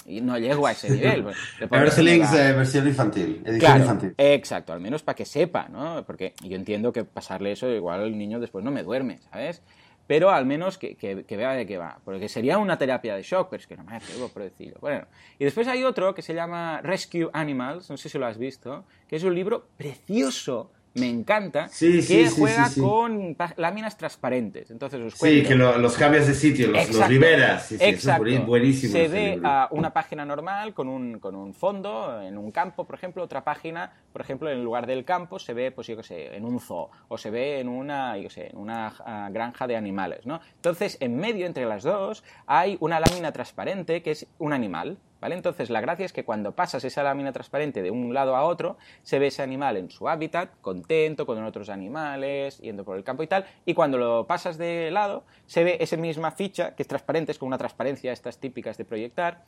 [0.05, 1.25] y no llego a ese nivel.
[1.69, 4.13] Pues, links de versión infantil, edición infantil.
[4.17, 6.03] Exacto, al menos para que sepa, ¿no?
[6.05, 7.03] Porque yo entiendo que
[7.39, 9.61] pasarle eso igual el niño después no me duerme, ¿sabes?
[10.07, 10.95] pero al menos que,
[11.29, 13.95] vea de qué va, porque sería una terapia de shock, pero es que no me
[13.95, 14.79] atrevo por decirlo.
[14.81, 15.05] Bueno,
[15.37, 18.85] y después hay otro que se llama Rescue Animals, no sé si lo has visto,
[19.07, 24.71] que es un libro precioso me encanta, que juega con láminas transparentes.
[24.71, 27.71] Entonces os Sí, que los cambias de sitio, los, liberas.
[27.73, 28.45] Exacto.
[28.45, 28.91] buenísimo.
[28.91, 32.95] Se ve a una página normal con un, con un fondo en un campo, por
[32.95, 36.35] ejemplo, otra página, por ejemplo, en lugar del campo se ve, pues yo qué sé,
[36.35, 39.75] en un zoo o se ve en una, yo sé, en una ah, granja de
[39.75, 40.39] animales, ¿no?
[40.55, 45.35] Entonces, en medio entre las dos hay una lámina transparente que es un animal, ¿Vale?
[45.35, 48.77] Entonces, la gracia es que cuando pasas esa lámina transparente de un lado a otro,
[49.03, 53.23] se ve ese animal en su hábitat, contento con otros animales, yendo por el campo
[53.23, 56.87] y tal, y cuando lo pasas de lado, se ve esa misma ficha, que es
[56.87, 59.43] transparente, es con una transparencia estas típicas de proyectar,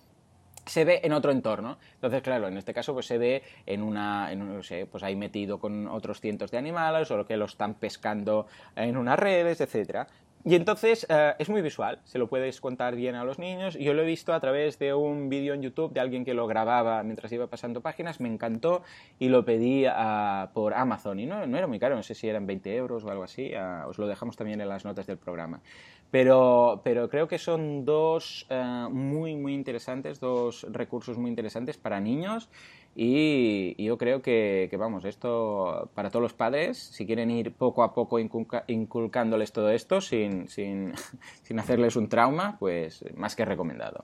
[0.66, 1.78] se ve en otro entorno.
[1.96, 5.88] Entonces, claro, en este caso pues se ve en una, en pues ahí metido con
[5.88, 10.08] otros cientos de animales o lo que lo están pescando en unas redes, etcétera.
[10.44, 13.76] Y entonces eh, es muy visual, se lo puedes contar bien a los niños.
[13.76, 16.48] Yo lo he visto a través de un vídeo en YouTube de alguien que lo
[16.48, 18.82] grababa mientras iba pasando páginas, me encantó
[19.20, 21.20] y lo pedí ah, por Amazon.
[21.20, 23.54] Y no, no, era muy caro, no sé si eran 20 euros o algo así,
[23.54, 25.62] ah, os lo dejamos también en las notas del programa.
[26.10, 32.02] Pero, pero creo que son dos eh, muy, muy interesantes, dos recursos muy interesantes para
[32.02, 32.50] niños
[32.96, 37.94] y, yo creo que, vamos, esto para todos los padres, si quieren ir poco a
[37.94, 40.94] poco inculcándoles todo esto sin, sin,
[41.44, 44.04] sin, hacerles un trauma, pues más que recomendado.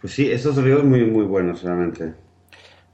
[0.00, 2.14] Pues sí, estos libros muy, muy buenos, realmente.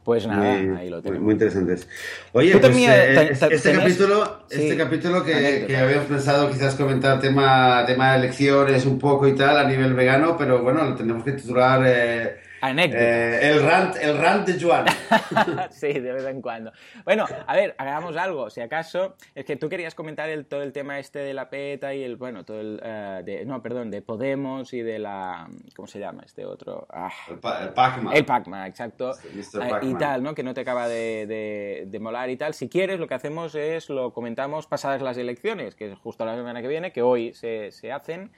[0.03, 1.23] Pues nada, ahí lo tenemos.
[1.23, 1.87] Muy, interesantes.
[2.33, 8.13] Oye, pues, eh, este, capítulo, este capítulo que, que, habíamos pensado quizás comentar tema, tema
[8.13, 11.83] de elecciones un poco y tal a nivel vegano, pero bueno, lo tenemos que titular...
[11.87, 14.87] Eh, eh, el, rant, el rant de Joan.
[15.71, 16.73] sí, de vez en cuando.
[17.05, 18.51] Bueno, a ver, hagamos algo.
[18.51, 21.95] Si acaso, es que tú querías comentar el, todo el tema este de la PETA
[21.95, 25.87] y el, bueno, todo el, eh, de, no, perdón, de Podemos y de la, ¿cómo
[25.87, 26.87] se llama este otro?
[26.91, 28.15] Ah, el, Pacma.
[28.15, 29.13] El Pacma, exacto.
[29.35, 30.35] Eh, y tal, ¿no?
[30.35, 32.55] Que no te acaba de, de, molar y tal.
[32.55, 36.37] Si quieres, lo que hacemos es, lo comentamos pasadas las elecciones, que es justo la
[36.37, 38.31] semana que viene, que hoy se, se hacen.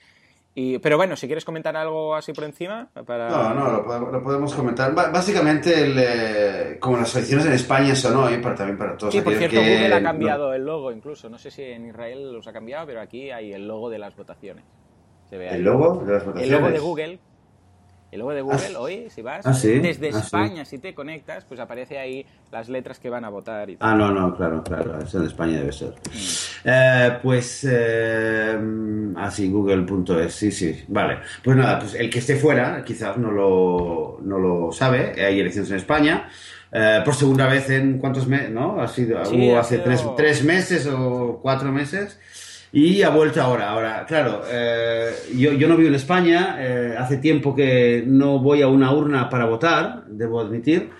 [0.54, 2.88] Y, pero bueno, si quieres comentar algo así por encima.
[3.06, 3.28] Para...
[3.30, 3.70] No, no,
[4.10, 4.92] lo podemos, comentar.
[4.94, 9.14] básicamente, el, eh, como las elecciones en España son hoy, para, también para todos.
[9.14, 11.28] Sí, por cierto, Google ha cambiado el logo incluso.
[11.30, 14.16] No sé si en Israel los ha cambiado, pero aquí hay el logo de las
[14.16, 14.64] votaciones.
[15.30, 16.42] ¿El logo de las votaciones?
[16.42, 17.20] El logo de Google
[18.10, 21.44] el logo de Google ah, hoy, si vas, ah, desde ah, España, si te conectas,
[21.44, 23.70] pues aparece ahí las letras que van a votar.
[23.70, 25.90] Y Ah, no, no, claro, claro, eso en España debe ser.
[25.90, 26.49] Mm.
[26.64, 28.58] Eh, pues, eh,
[29.16, 31.18] así, google.es, sí, sí, vale.
[31.42, 35.70] Pues nada, pues el que esté fuera, quizás no lo, no lo sabe, hay elecciones
[35.70, 36.28] en España.
[36.72, 38.80] Eh, por segunda vez en cuántos meses, ¿no?
[38.80, 42.18] Ha sido, hubo hace tres, tres meses o cuatro meses.
[42.72, 43.70] Y ha vuelto ahora.
[43.70, 48.62] Ahora, claro, eh, yo, yo, no vivo en España, eh, hace tiempo que no voy
[48.62, 50.90] a una urna para votar, debo admitir,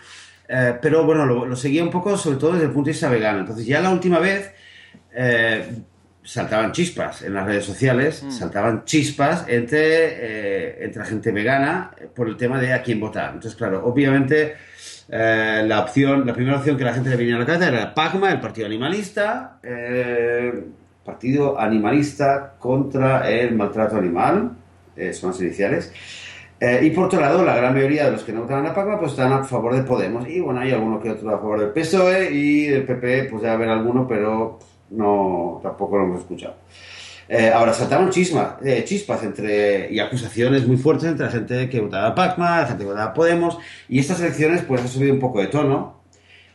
[0.49, 3.41] eh, pero bueno, lo, seguía un poco sobre todo desde el punto de vista vegano.
[3.41, 4.53] Entonces ya la última vez
[6.23, 8.31] saltaban chispas en las redes sociales, mm.
[8.31, 13.35] saltaban chispas entre, entre la gente vegana por el tema de a quién votar.
[13.35, 14.55] Entonces, claro, obviamente...
[15.09, 18.31] la opción, la primera opción que la gente le venía a la cabeza era PACMA,
[18.31, 19.59] el partido animalista,
[21.05, 24.53] Partido Animalista contra el Maltrato Animal,
[24.97, 25.93] eh, son las iniciales.
[26.61, 28.99] Eh, y por otro lado, la gran mayoría de los que no votan a PACMA
[28.99, 30.29] pues están a favor de Podemos.
[30.29, 33.55] Y bueno, hay alguno que otro a favor del PSOE y del PP, pues ya
[33.55, 34.59] haber alguno, pero
[34.91, 36.55] no, tampoco lo hemos escuchado.
[37.29, 42.09] Eh, ahora saltaron chismas, chispas entre, y acusaciones muy fuertes entre la gente que votaba
[42.09, 43.57] a PACMA, la gente que votaba Podemos,
[43.89, 46.00] y estas elecciones pues ha subido un poco de tono,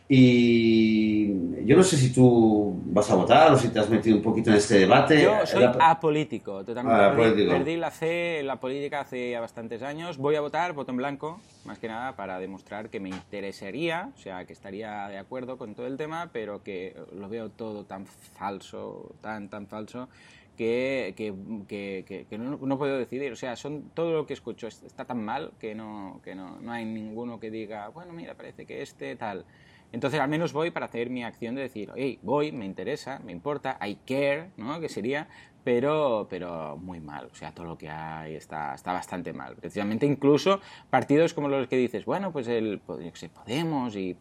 [0.08, 4.22] y yo no sé si tú vas a votar o si te has metido un
[4.22, 5.20] poquito en este debate.
[5.20, 7.02] Yo soy apolítico, totalmente.
[7.02, 7.12] Ah,
[7.48, 10.16] perdí, la fe la política hace bastantes años.
[10.18, 14.18] Voy a votar, voto en blanco, más que nada para demostrar que me interesaría, o
[14.18, 18.06] sea, que estaría de acuerdo con todo el tema, pero que lo veo todo tan
[18.06, 20.08] falso, tan, tan falso,
[20.56, 21.34] que, que,
[21.66, 23.32] que, que no, no, puedo decidir.
[23.32, 26.70] O sea, son todo lo que escucho está tan mal que no, que no, no
[26.70, 29.44] hay ninguno que diga, bueno, mira, parece que este tal.
[29.92, 33.32] Entonces al menos voy para hacer mi acción de decir, oye, voy, me interesa, me
[33.32, 34.80] importa, I care, ¿no?
[34.80, 35.28] Que sería,
[35.66, 37.28] pero, pero muy mal.
[37.32, 39.56] O sea, todo lo que hay está, está bastante mal.
[39.56, 44.16] Precisamente incluso partidos como los que dices, bueno, pues el, yo Podemos y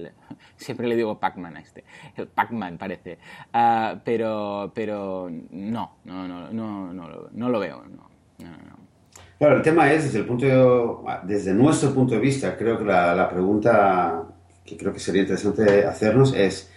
[0.56, 1.84] siempre le digo Pac-Man a este,
[2.16, 3.18] el Pac-Man parece,
[3.54, 8.80] uh, pero, pero no, no, no, no, no, no lo veo, no, no, no.
[9.38, 12.84] Claro, el tema es, desde, el punto de, desde nuestro punto de vista, creo que
[12.84, 14.24] la, la pregunta
[14.70, 16.70] que creo que sería interesante hacernos es,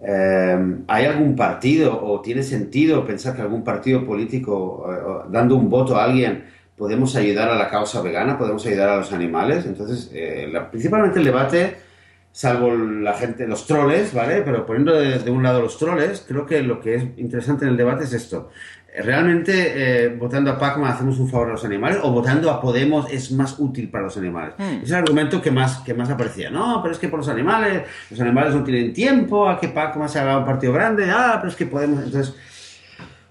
[0.00, 5.68] eh, ¿hay algún partido o tiene sentido pensar que algún partido político, eh, dando un
[5.68, 6.44] voto a alguien,
[6.76, 9.66] podemos ayudar a la causa vegana, podemos ayudar a los animales?
[9.66, 11.76] Entonces, eh, principalmente el debate,
[12.30, 14.42] salvo la gente, los troles, ¿vale?
[14.42, 17.76] Pero poniendo de, un lado los troles, creo que lo que es interesante en el
[17.76, 18.50] debate es esto.
[19.02, 23.10] ¿Realmente eh, votando a Pacma hacemos un favor a los animales o votando a Podemos
[23.10, 24.54] es más útil para los animales?
[24.56, 24.82] Hmm.
[24.82, 26.50] Es el argumento que más, que más aparecía.
[26.50, 30.06] No, pero es que por los animales, los animales no tienen tiempo a que Pacma
[30.06, 31.10] se haga un partido grande.
[31.10, 32.04] Ah, pero es que Podemos...
[32.04, 32.36] Entonces,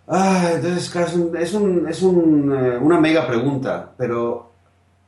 [0.07, 4.51] ah, entonces claro, es, un, es un, eh, una mega pregunta, pero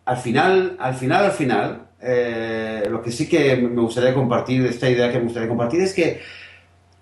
[0.06, 4.90] al final, al final, al final, eh, lo que sí que me gustaría compartir, esta
[4.90, 6.22] idea que me gustaría compartir es que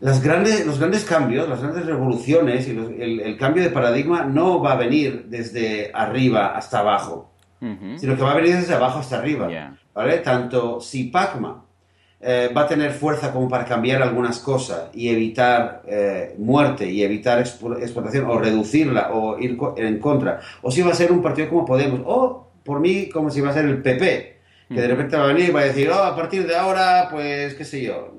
[0.04, 4.74] las grandes, los grandes cambios, las grandes revoluciones y el, cambio de paradigma no va
[4.74, 7.32] a venir desde arriba hasta abajo,
[7.96, 9.48] sino que va a venir desde abajo hasta arriba.
[9.94, 10.18] ¿vale?
[10.18, 11.64] Tanto si Pacma
[12.20, 17.02] eh, va a tener fuerza como para cambiar algunas cosas y evitar eh, muerte y
[17.02, 21.48] evitar explotación o reducirla o ir en contra, o si va a ser un partido
[21.48, 24.34] como Podemos, o por mí como si va a ser el PP,
[24.68, 27.08] que de repente va a venir y va a decir, oh, a partir de ahora,
[27.10, 28.12] pues qué sé yo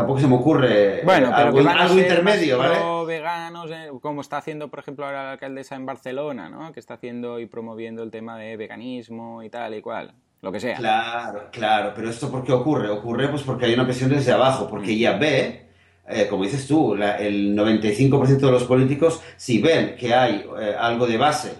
[0.00, 2.78] tampoco se me ocurre bueno, pero algo, algo intermedio, ¿vale?
[3.06, 6.72] veganos, eh, como está haciendo, por ejemplo, ahora la alcaldesa en Barcelona, ¿no?
[6.72, 10.14] Que está haciendo y promoviendo el tema de veganismo y tal y cual.
[10.40, 10.76] Lo que sea.
[10.76, 11.92] Claro, claro.
[11.94, 12.88] Pero ¿esto por qué ocurre?
[12.88, 15.66] Ocurre pues porque hay una presión desde abajo, porque ella ve,
[16.08, 21.06] eh, como dices tú, el 95% de los políticos, si ven que hay eh, algo
[21.06, 21.58] de base,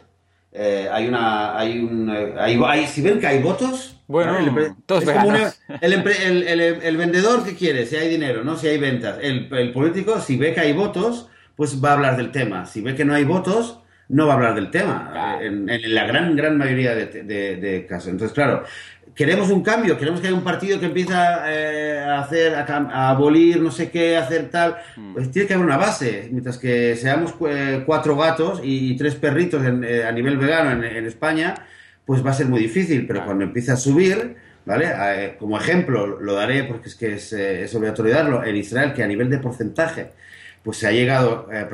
[0.90, 1.58] hay una...
[1.58, 4.36] Hay un, hay, si ven que hay votos, bueno,
[5.80, 6.02] el,
[6.82, 7.86] el, vendedor, ¿qué quiere?
[7.86, 8.56] Si hay dinero, ¿no?
[8.56, 9.18] Si hay ventas.
[9.22, 12.66] El, político, si ve que hay votos, pues va a hablar del tema.
[12.66, 15.38] Si ve que no hay votos, no va a hablar del tema.
[15.40, 18.08] En, la gran, gran mayoría de, casos.
[18.08, 18.64] Entonces, claro,
[19.14, 23.60] queremos un cambio, queremos que haya un partido que empiece eh, a hacer, a, abolir
[23.60, 24.74] no sé qué, a hacer tal.
[24.96, 25.12] Hmm.
[25.12, 26.28] Pues tiene que haber una base.
[26.32, 31.54] Mientras que seamos eh, cuatro gatos y, tres perritos eh, a nivel vegano en España
[32.10, 34.34] pues va a ser muy difícil, pero cuando empiece a subir,
[34.66, 34.86] ¿vale?
[34.92, 38.92] Eh, como ejemplo, lo daré porque es que es, eh, es obligatorio darlo, en Israel,
[38.92, 40.08] que a nivel de porcentaje,
[40.64, 41.68] pues se ha llegado, eh,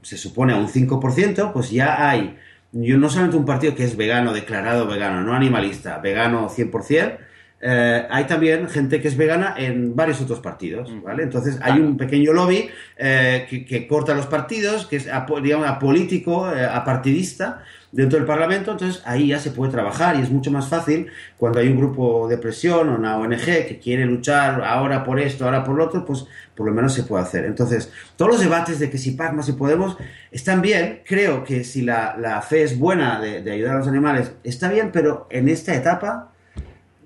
[0.00, 2.38] se supone a un 5%, pues ya hay
[2.72, 7.18] yo no solamente un partido que es vegano, declarado vegano, no animalista, vegano 100%,
[7.60, 11.22] eh, hay también gente que es vegana en varios otros partidos, ¿vale?
[11.22, 15.08] Entonces hay un pequeño lobby eh, que, corta los partidos, que es,
[15.42, 17.62] digamos, apolítico, apartidista,
[17.94, 21.06] dentro del Parlamento, entonces ahí ya se puede trabajar y es mucho más fácil
[21.38, 25.44] cuando hay un grupo de presión o una ONG que quiere luchar ahora por esto,
[25.44, 26.26] ahora por lo otro, pues
[26.56, 27.44] por lo menos se puede hacer.
[27.44, 29.96] Entonces, todos los debates de que si PACMA, si Podemos,
[30.32, 31.02] están bien.
[31.06, 35.28] Creo que si la, fe es buena de ayudar a los animales, está bien, pero
[35.30, 36.32] en esta etapa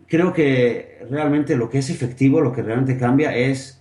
[0.09, 3.78] creo que realmente lo que es efectivo, lo que realmente cambia es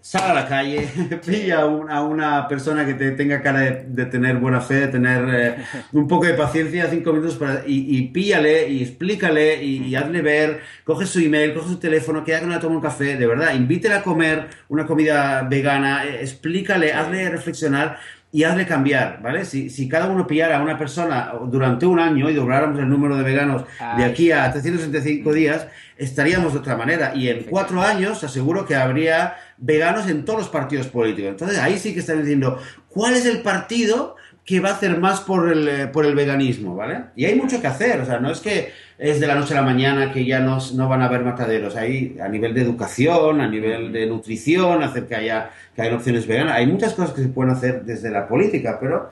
[0.00, 0.88] sal a la calle,
[1.26, 5.56] pilla a una persona que te tenga cara de, tener buena fe, de tener eh,
[5.92, 10.60] un poco de paciencia, cinco minutos, para, y, y píllale y explícale y, hazle ver,
[10.84, 13.96] coge su email, coge su teléfono, que haga una toma un café, de verdad, invítele
[13.96, 17.98] a comer una comida vegana, eh, explícale, hazle reflexionar
[18.30, 19.44] y hazle cambiar, ¿vale?
[19.44, 23.16] Si, si, cada uno pillara a una persona durante un año y dobláramos el número
[23.16, 23.64] de veganos
[23.96, 27.12] de aquí a 365 días, estaríamos de otra manera.
[27.14, 31.30] Y en cuatro años, aseguro que habría veganos en todos los partidos políticos.
[31.30, 34.16] Entonces ahí sí que están diciendo, ¿cuál es el partido
[34.48, 37.00] que va a hacer más por el, eh, por el veganismo, ¿vale?
[37.14, 39.56] Y hay mucho que hacer, o sea, no es que es de la noche a
[39.56, 43.42] la mañana que ya no, no van a haber mataderos, hay a nivel de educación,
[43.42, 47.24] a nivel de nutrición, hacer que haya, que haya opciones veganas, hay muchas cosas que
[47.24, 49.10] se pueden hacer desde la política, pero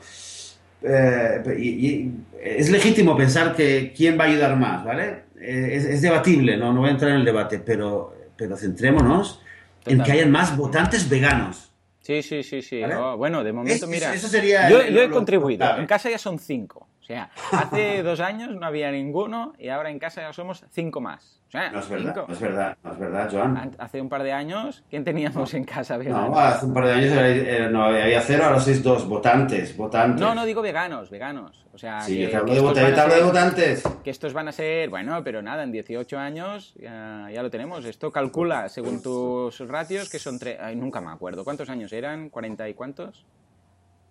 [0.82, 2.10] eh,
[2.42, 5.24] es legítimo pensar que quién va a ayudar más, ¿vale?
[5.38, 6.72] Eh, es, debatible, ¿no?
[6.72, 9.42] no voy a entrar en el debate, pero, pero centrémonos
[9.86, 11.72] en que hayan más votantes veganos.
[12.00, 12.82] Sí, sí, sí, sí.
[12.84, 14.14] Oh, bueno, de momento, mira.
[14.14, 15.78] yo, he contribuido.
[15.78, 16.88] En casa ya son cinco.
[17.06, 21.00] O sea, hace dos años no había ninguno y ahora en casa ya somos cinco
[21.00, 21.40] más.
[21.52, 23.76] no, es verdad, no es verdad, no es verdad, Joan.
[23.78, 26.30] Hace un par de años, ¿quién teníamos en casa veganos?
[26.30, 30.20] No, hace un par de años no, había cero, ahora sois dos, votantes, votantes.
[30.20, 31.64] No, no digo veganos, veganos.
[31.72, 33.84] O sea, sí, que, de, de votantes.
[34.02, 37.84] Que estos van a ser, bueno, pero nada, en 18 años ya, lo tenemos.
[37.84, 40.58] Esto calcula, según tus ratios, que son tres...
[40.74, 41.44] Nunca me acuerdo.
[41.44, 42.32] ¿Cuántos años eran?
[42.32, 43.24] ¿40 y cuántos?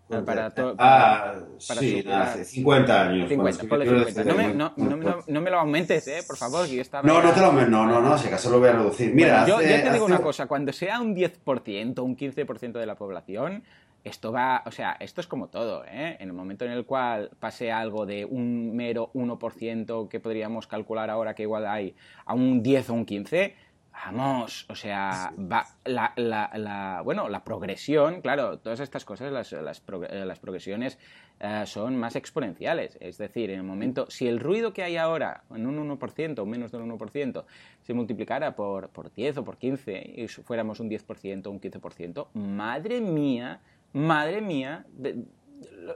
[0.08, 3.28] Para ah, sí, hace 50 años.
[3.28, 4.24] 50, 50.
[4.24, 6.20] No, me, no, no, no, me lo aumentes, ¿eh?
[6.28, 7.08] Por favor, que yo estaba...
[7.08, 9.14] No, no te lo No, no, no, si acaso lo voy a reducir.
[9.16, 10.46] Mira, yo, te digo una cosa.
[10.46, 13.64] Cuando sea un 10%, un 15% de la población,
[14.04, 14.62] esto va...
[14.68, 16.18] O sea, esto es como todo, ¿eh?
[16.20, 21.10] En el momento en el cual pase algo de un mero 1% que podríamos calcular
[21.10, 23.56] ahora que igual hay a un 10 o un 15
[24.04, 29.82] Vamos, o sea, va, la, la, bueno, la progresión, claro, todas estas cosas, las, las,
[30.10, 31.00] eh, las progresiones
[31.40, 32.98] eh, son más exponenciales.
[33.00, 36.46] Es decir, en el momento, si el ruido que hay ahora, en un 1% o
[36.46, 37.46] menos del 1%,
[37.82, 42.28] se multiplicara por, por 10 o por 15 y fuéramos un 10% o un 15%,
[42.34, 43.62] madre mía,
[43.94, 44.86] madre mía,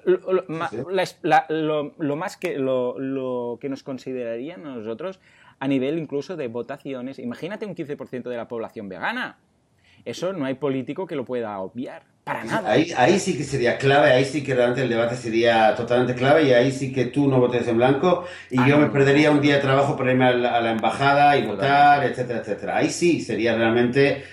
[0.05, 5.19] lo, lo, más que lo, lo que nos considerarían nosotros
[5.59, 7.19] a nivel incluso de votaciones.
[7.19, 9.37] Imagínate un 15% de la población vegana.
[10.05, 12.03] Eso no hay político que lo pueda obviar.
[12.23, 12.71] Para nada.
[12.71, 16.43] Ahí, ahí sí que sería clave, ahí sí que realmente el debate sería totalmente clave
[16.43, 19.41] y ahí sí que tú no votes en blanco y ah, yo me perdería un
[19.41, 22.77] día de trabajo para irme a la, embajada y votar, etcétera, etcétera.
[22.77, 24.23] Ahí sí sería realmente,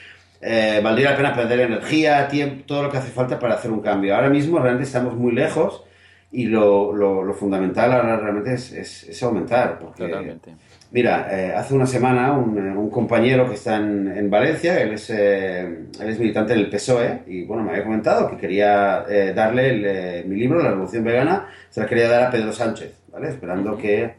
[0.42, 3.80] eh, valdría la pena perder energía, tiempo, todo lo que hace falta para hacer un
[3.80, 4.14] cambio.
[4.14, 5.82] Ahora mismo realmente estamos muy lejos
[6.30, 9.78] y lo, lo, fundamental ahora realmente es, es, aumentar.
[9.78, 10.54] Totalmente.
[10.92, 14.92] Mira, eh, hace una semana un, eh, un, compañero que está en, en Valencia, él
[14.92, 15.60] es, eh,
[16.00, 20.62] él es militante del PSOE, y bueno, me había comentado que quería darle mi libro,
[20.62, 23.30] La Revolución Vegana, se la quería dar a Pedro Sánchez, ¿vale?
[23.30, 24.14] Esperando que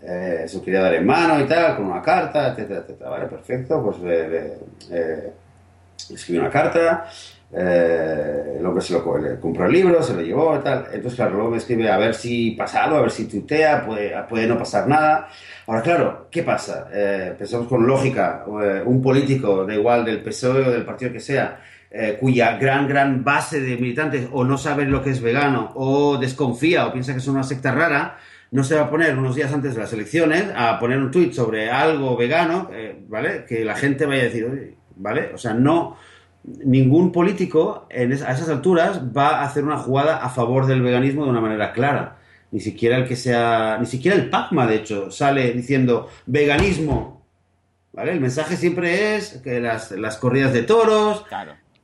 [0.00, 3.26] se lo quería dar en mano y tal, con una carta, etcétera, etcétera, ¿vale?
[3.26, 4.58] Perfecto, pues le,
[6.10, 7.06] escribió una carta,
[7.56, 9.04] el hombre se lo
[9.40, 10.86] compró el libro, se lo llevó y tal.
[10.92, 14.12] Entonces, claro, luego me escribe a ver si pasa algo, a ver si tuitea, puede,
[14.28, 15.28] puede no pasar nada.
[15.66, 16.88] Ahora, claro, ¿qué pasa?
[16.92, 21.20] Eh, pensamos con lógica, eh, un político, da igual del PSOE o del partido que
[21.20, 25.70] sea, eh, cuya gran, gran base de militantes o no sabe lo que es vegano
[25.74, 28.18] o desconfía o piensa que es una secta rara,
[28.50, 31.32] no se va a poner unos días antes de las elecciones a poner un tuit
[31.32, 32.70] sobre algo vegano,
[33.08, 33.44] ¿vale?
[33.46, 35.30] Que la gente vaya a decir, ¿vale?
[35.34, 35.96] O sea, no,
[36.44, 41.30] ningún político a esas alturas va a hacer una jugada a favor del veganismo de
[41.30, 42.18] una manera clara
[42.54, 47.26] ni siquiera el que sea, ni siquiera el Pacma, de hecho, sale diciendo veganismo.
[47.92, 48.12] ¿Vale?
[48.12, 51.24] El mensaje siempre es que las, corridas de toros,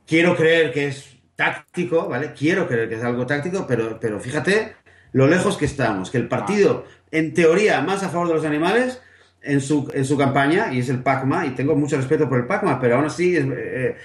[0.07, 2.35] quiero creer que es táctico, ¿vale?
[2.39, 4.77] Quiero creer que es algo táctico, pero, pero fíjate
[5.11, 9.03] lo lejos que estamos, que el partido, en teoría, más a favor de los animales,
[9.43, 12.47] en su, en su campaña, y es el PACMA, y tengo mucho respeto por el
[12.47, 13.97] PACMA, pero aún así, eh,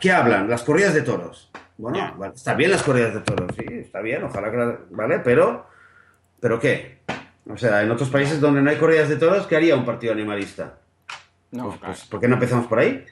[0.00, 0.48] ¿qué hablan?
[0.48, 1.50] Las corridas de toros.
[1.78, 5.18] Bueno, está bien las corridas de toros, sí, está bien, ojalá que ¿Vale?
[5.20, 5.66] Pero,
[6.38, 6.98] ¿pero qué?
[7.48, 10.12] O sea, en otros países donde no hay corridas de toros, ¿qué haría un partido
[10.12, 10.78] animalista?
[11.50, 13.04] No, pues, pues ¿Por qué no empezamos por ahí?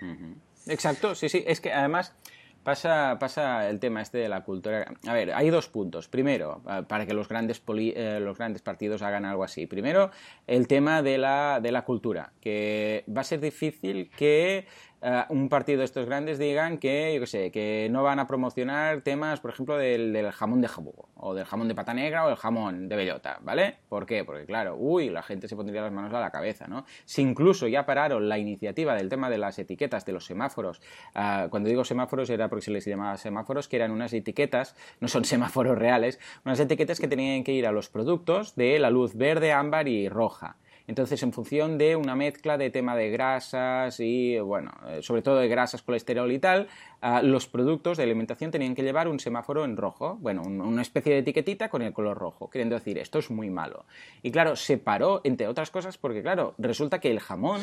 [0.67, 1.43] Exacto, sí, sí.
[1.47, 2.15] Es que además
[2.63, 4.93] Pasa, pasa el tema este de la cultura.
[5.07, 6.09] A ver, hay dos puntos.
[6.09, 9.67] Primero, eh, para que los grandes, eh, los grandes partidos hagan algo así.
[9.67, 10.11] Primero,
[10.47, 14.67] el tema de la, de la cultura, que va a ser difícil que
[15.03, 18.27] eh, un partido de estos grandes digan que, yo qué sé, que no van a
[18.27, 22.29] promocionar temas, por ejemplo, del, jamón de jabugo, o del jamón de pata negra, o
[22.29, 23.79] del jamón de bellota, ¿vale?
[23.89, 24.25] ¿Por qué?
[24.25, 26.85] Porque, claro, uy, la gente se pondría las manos a la cabeza, ¿no?
[27.07, 30.83] Si incluso ya pararon la iniciativa del tema de las etiquetas de los semáforos,
[31.15, 35.09] eh, cuando digo semáforos era porque se les llamaba semáforos, que eran unas etiquetas, no
[35.09, 39.15] son semáforos reales, unas etiquetas que tenían que ir a los productos de la luz
[39.15, 40.57] verde, ámbar y roja.
[40.91, 45.37] Entonces, en función de una mezcla de tema de grasas y, bueno, eh, sobre todo
[45.37, 46.67] de grasas, colesterol y tal,
[47.01, 51.13] ah, los productos de alimentación tenían que llevar un semáforo en rojo, bueno, una especie
[51.13, 53.85] de etiquetita con el color rojo, queriendo decir, esto es muy malo.
[54.25, 57.61] Y claro, se paró, entre otras cosas, porque claro, resulta que el jamón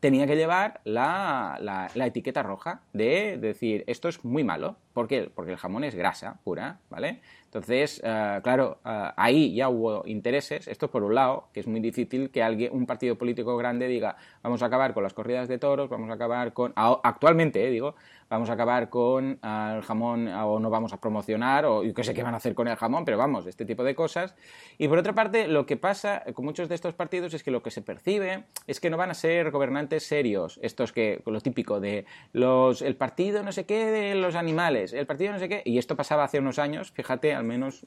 [0.00, 1.58] tenía que llevar la,
[1.94, 4.76] la, etiqueta roja de decir, esto es muy malo.
[4.94, 5.30] ¿Por qué?
[5.32, 7.20] Porque el jamón es grasa pura, ¿vale?
[7.44, 10.66] Entonces, eh, claro, eh, ahí ya hubo intereses.
[10.68, 14.16] Esto por un lado, que es muy difícil que alguien, un partido político grande diga,
[14.42, 16.72] vamos a acabar con las corridas de toros, vamos a acabar con...
[16.76, 17.94] Actualmente, eh, digo,
[18.30, 22.22] vamos a acabar con el jamón o no vamos a promocionar o qué sé qué
[22.22, 24.36] van a hacer con el jamón, pero vamos, este tipo de cosas.
[24.78, 27.62] Y por otra parte, lo que pasa con muchos de estos partidos es que lo
[27.62, 31.80] que se percibe es que no van a ser gobernantes serios, estos que, lo típico
[31.80, 35.62] de los, el partido no sé qué de los animales, el partido no sé qué,
[35.64, 37.84] y esto pasaba hace unos años, fíjate, al menos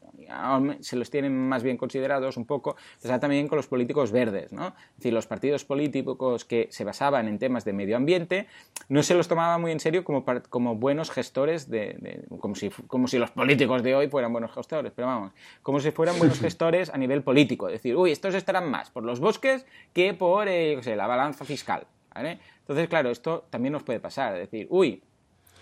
[0.82, 4.68] se los tienen más bien considerados un poco, pasa también con los políticos verdes, ¿no?
[4.68, 8.48] Es decir, los partidos políticos que se basaban en temas de medio ambiente
[8.89, 13.08] no se los tomaba muy en serio como como buenos gestores de, como, si, como
[13.08, 16.90] si los políticos de hoy fueran buenos gestores, pero vamos, como si fueran buenos gestores
[16.90, 20.82] a nivel político, es decir, uy, estos estarán más por los bosques que por eh,
[20.96, 25.04] la balanza fiscal, Entonces, claro, esto también nos puede pasar, es decir, uy,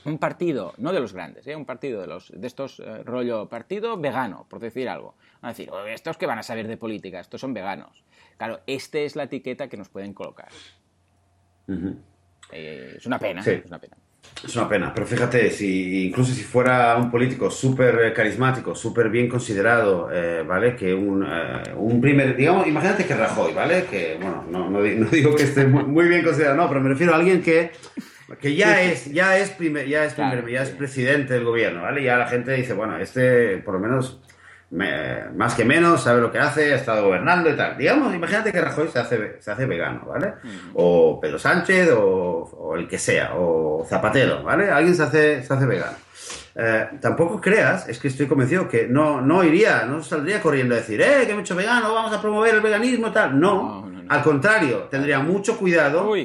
[0.05, 1.55] un partido, no de los grandes, ¿eh?
[1.55, 5.15] un partido de, los, de estos eh, rollo partido vegano, por decir algo.
[5.41, 8.03] a decir, estos que van a saber de política, estos son veganos.
[8.37, 10.49] Claro, esta es la etiqueta que nos pueden colocar.
[12.51, 13.97] es una pena, es una pena.
[14.43, 19.29] Es una pena, pero fíjate, si incluso si fuera un político súper carismático, súper bien
[19.29, 20.75] considerado, eh, ¿vale?
[20.75, 23.85] Que un, eh, un, primer, digamos, imagínate que Rajoy, ¿vale?
[23.85, 27.17] Que, bueno, no, no, digo que esté muy, bien considerado, no, pero me refiero a
[27.17, 27.69] alguien que,
[28.39, 32.01] que ya es, ya es, primer, ya es, primer, ya es presidente del gobierno, ¿vale?
[32.03, 34.21] Ya la gente dice, bueno, este por lo menos
[34.71, 37.77] más que menos, sabe lo que hace, ha estado gobernando y tal.
[37.77, 40.33] Digamos, imagínate que Rajoy se hace, se hace vegano, ¿vale?
[40.73, 44.71] O Pedro Sánchez, o, el que sea, o Zapatero, ¿vale?
[44.71, 45.97] Alguien se hace, se hace vegano.
[46.55, 50.79] Eh, tampoco creas, es que estoy convencido que no, no iría, no saldría corriendo a
[50.79, 53.39] decir, eh, que me he hecho vegano, vamos a promover el veganismo y tal.
[53.39, 56.15] No, al contrario, tendría mucho cuidado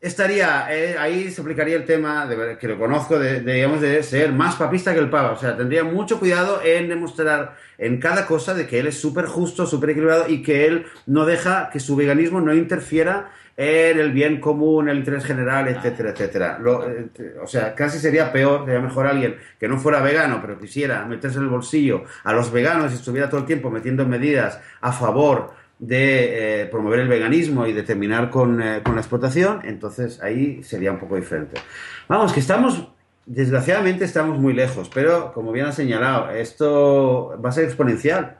[0.00, 4.32] estaría, eh, ahí se aplicaría el tema, de, que lo conozco, de, digamos, de ser
[4.32, 5.32] más papista que el Papa.
[5.32, 9.26] O sea, tendría mucho cuidado en demostrar en cada cosa de que él es súper
[9.26, 14.12] justo, súper equilibrado y que él no deja que su veganismo no interfiera en el
[14.12, 16.60] bien común, el interés general, etcétera, etcétera.
[16.86, 21.04] Eh, o sea, casi sería peor, sería mejor alguien que no fuera vegano, pero quisiera
[21.06, 24.92] meterse en el bolsillo a los veganos y estuviera todo el tiempo metiendo medidas a
[24.92, 30.62] favor de eh, promover el veganismo y de terminar eh, con, la explotación, entonces ahí
[30.62, 31.60] sería un poco diferente.
[32.08, 32.88] Vamos, que estamos,
[33.26, 38.38] desgraciadamente estamos muy lejos, pero como bien ha señalado, esto va a ser exponencial.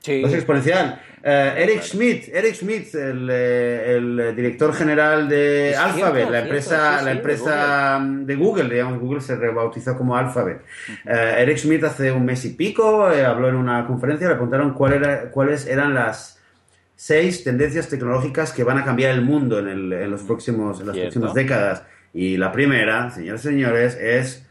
[0.00, 0.22] Sí.
[0.22, 1.02] Va a ser exponencial.
[1.24, 8.36] Eh, Eric Schmidt, Eric Schmidt, el, director general de Alphabet, la empresa, la empresa de
[8.36, 10.60] Google, digamos, Google se rebautizó como Alphabet.
[11.04, 15.30] Eric Schmidt hace un mes y pico habló en una conferencia, le preguntaron cuál era,
[15.32, 16.35] cuáles eran las
[16.96, 21.34] seis tendencias tecnológicas que van a cambiar el mundo en, los próximos, en las próximas
[21.34, 21.82] décadas.
[22.12, 24.46] Y la primera, señores y señores, es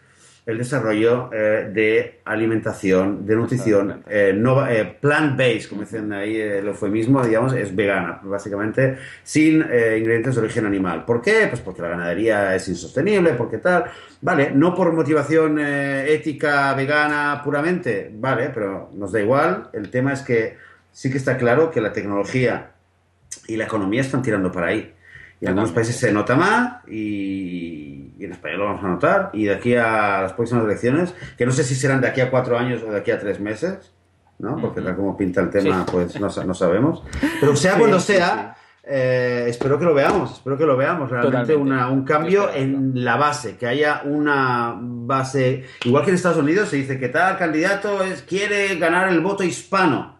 [0.45, 4.39] el desarrollo eh, de alimentación, de nutrición eh,
[4.69, 10.67] eh, plant-based, como dicen ahí el eufemismo, digamos, es vegana, básicamente sin ingredientes de origen
[10.67, 11.03] animal.
[11.03, 11.47] ¿Por qué?
[11.49, 13.85] Pues porque la ganadería es insostenible, porque tal.
[14.21, 19.69] Vale, no por motivación ética vegana puramente, vale, pero nos da igual.
[19.73, 20.57] El tema es que
[20.95, 22.71] sí que está claro que la tecnología
[23.49, 24.93] y la economía están tirando para ahí.
[25.41, 29.29] Y en algunos países se nota más y, en España lo vamos a notar.
[29.33, 32.31] Y de aquí a las próximas elecciones, que no sé si serán de aquí a
[32.31, 33.91] cuatro años o de aquí a tres meses,
[34.39, 34.55] ¿no?
[34.55, 37.03] Porque tal como pinta el tema, pues no, no, sabemos.
[37.41, 41.09] Pero sea cuando sea, eh, espero que lo veamos, espero que lo veamos.
[41.09, 46.37] Realmente una, un cambio en la base, que haya una base, igual que en Estados
[46.37, 50.14] Unidos se dice que tal candidato es, quiere ganar el voto hispano.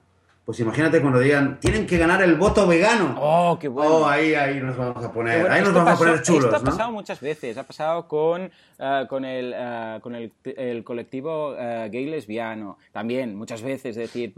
[0.45, 3.15] Pues imagínate cuando digan, tienen que ganar el voto vegano.
[3.17, 3.95] Oh, qué bueno.
[3.95, 6.63] Oh, ahí, ahí nos vamos a poner, ahí nos vamos a poner chulos, Esto ha
[6.63, 7.57] pasado muchas veces.
[7.57, 12.77] Ha pasado con, uh, con, el, uh, con el, el, colectivo uh, gay lesbiano.
[12.91, 13.97] También, muchas veces.
[13.97, 14.35] Es decir,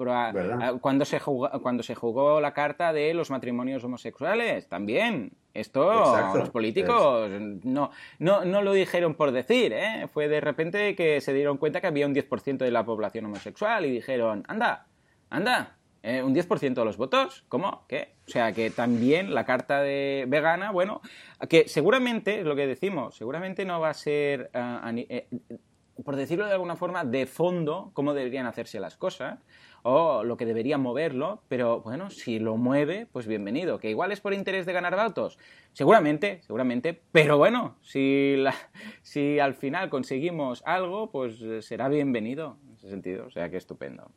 [0.79, 5.33] cuando, se jugó, cuando se jugó la carta de los matrimonios homosexuales, también.
[5.53, 6.37] Esto Exacto.
[6.37, 7.31] los políticos
[7.63, 7.89] no,
[8.19, 10.07] no, no, lo dijeron por decir, ¿eh?
[10.13, 13.83] Fue de repente que se dieron cuenta que había un 10% de la población homosexual
[13.87, 14.85] y dijeron, anda,
[15.31, 16.21] anda, ¿Eh?
[16.23, 17.43] ¿Un 10% de los votos?
[17.49, 17.85] ¿Cómo?
[17.87, 18.15] ¿Qué?
[18.27, 21.01] O sea, que también la carta de vegana, bueno,
[21.49, 26.53] que seguramente, es lo que decimos, seguramente no va a ser, uh, por decirlo de
[26.53, 29.39] alguna forma, de fondo, cómo deberían hacerse las cosas,
[29.83, 33.79] o lo que debería moverlo, pero bueno, si lo mueve, pues bienvenido.
[33.79, 35.37] ¿Que igual es por interés de ganar votos?
[35.71, 38.53] Seguramente, seguramente, pero bueno, si, la,
[39.01, 44.11] si al final conseguimos algo, pues será bienvenido en ese sentido, o sea que estupendo.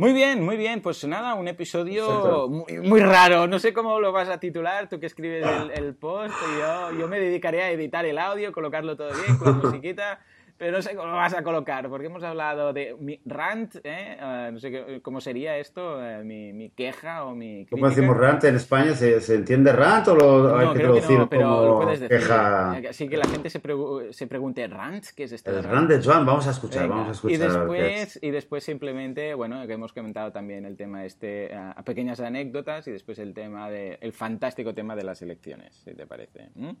[0.00, 0.80] Muy bien, muy bien.
[0.80, 3.46] Pues nada, un episodio muy, muy, raro.
[3.46, 6.34] No sé cómo lo vas a titular, tú que escribes el, el post.
[6.58, 10.20] yo, yo me dedicaré a editar el audio, colocarlo todo bien con la musiquita
[10.60, 14.18] pero no sé cómo lo vas a colocar, porque hemos hablado de mi rant, ¿eh?
[14.20, 17.76] Uh, no sé cómo sería esto, uh, mi, mi, queja o mi crítica.
[17.76, 18.92] ¿Cómo decimos rant en España?
[18.92, 22.00] ¿Se, ¿Se, entiende rant o lo no, hay que traducir no, pero como lo puedes
[22.00, 22.18] decir.
[22.18, 22.72] queja?
[22.90, 23.62] Así que la gente se,
[24.10, 25.06] se pregunte, ¿rant?
[25.16, 26.94] ¿Qué es este El rant de Joan, vamos a escuchar, Venga.
[26.94, 27.36] vamos a escuchar.
[27.36, 32.20] Y después, y después simplemente, bueno, que hemos comentado también el tema este, uh, pequeñas
[32.20, 36.50] anécdotas y después el tema de, el fantástico tema de las elecciones, si te parece.
[36.54, 36.72] ¿Mm?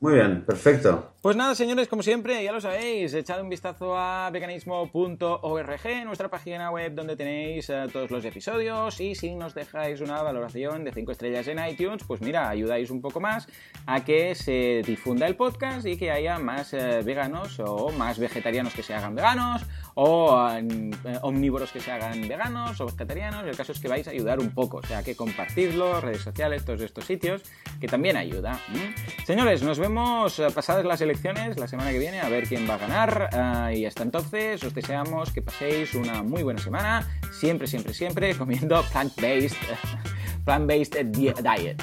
[0.00, 1.12] Muy bien, perfecto.
[1.20, 6.70] Pues nada, señores, como siempre, ya lo sabéis, echad un vistazo a veganismo.org, nuestra página
[6.70, 11.10] web donde tenéis uh, todos los episodios y si nos dejáis una valoración de 5
[11.10, 13.48] estrellas en iTunes, pues mira, ayudáis un poco más
[13.86, 18.72] a que se difunda el podcast y que haya más uh, veganos o más vegetarianos
[18.72, 19.62] que se hagan veganos
[19.94, 23.44] o uh, omnívoros que se hagan veganos o vegetarianos.
[23.44, 26.64] El caso es que vais a ayudar un poco, o sea, que compartirlo, redes sociales,
[26.64, 27.42] todos estos sitios,
[27.80, 28.60] que también ayuda.
[28.68, 29.24] ¿Mm?
[29.26, 32.68] Señores, nos vemos vemos eh, pasadas las elecciones la semana que viene a ver quién
[32.68, 33.30] va a ganar.
[33.32, 37.08] Uh, y hasta entonces os deseamos que paséis una muy buena semana.
[37.32, 39.56] Siempre, siempre, siempre comiendo plant-based
[40.44, 41.82] plant-based diet.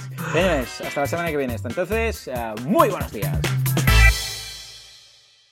[0.85, 1.55] hasta la semana que viene.
[1.55, 3.39] Hasta entonces, uh, muy buenos días.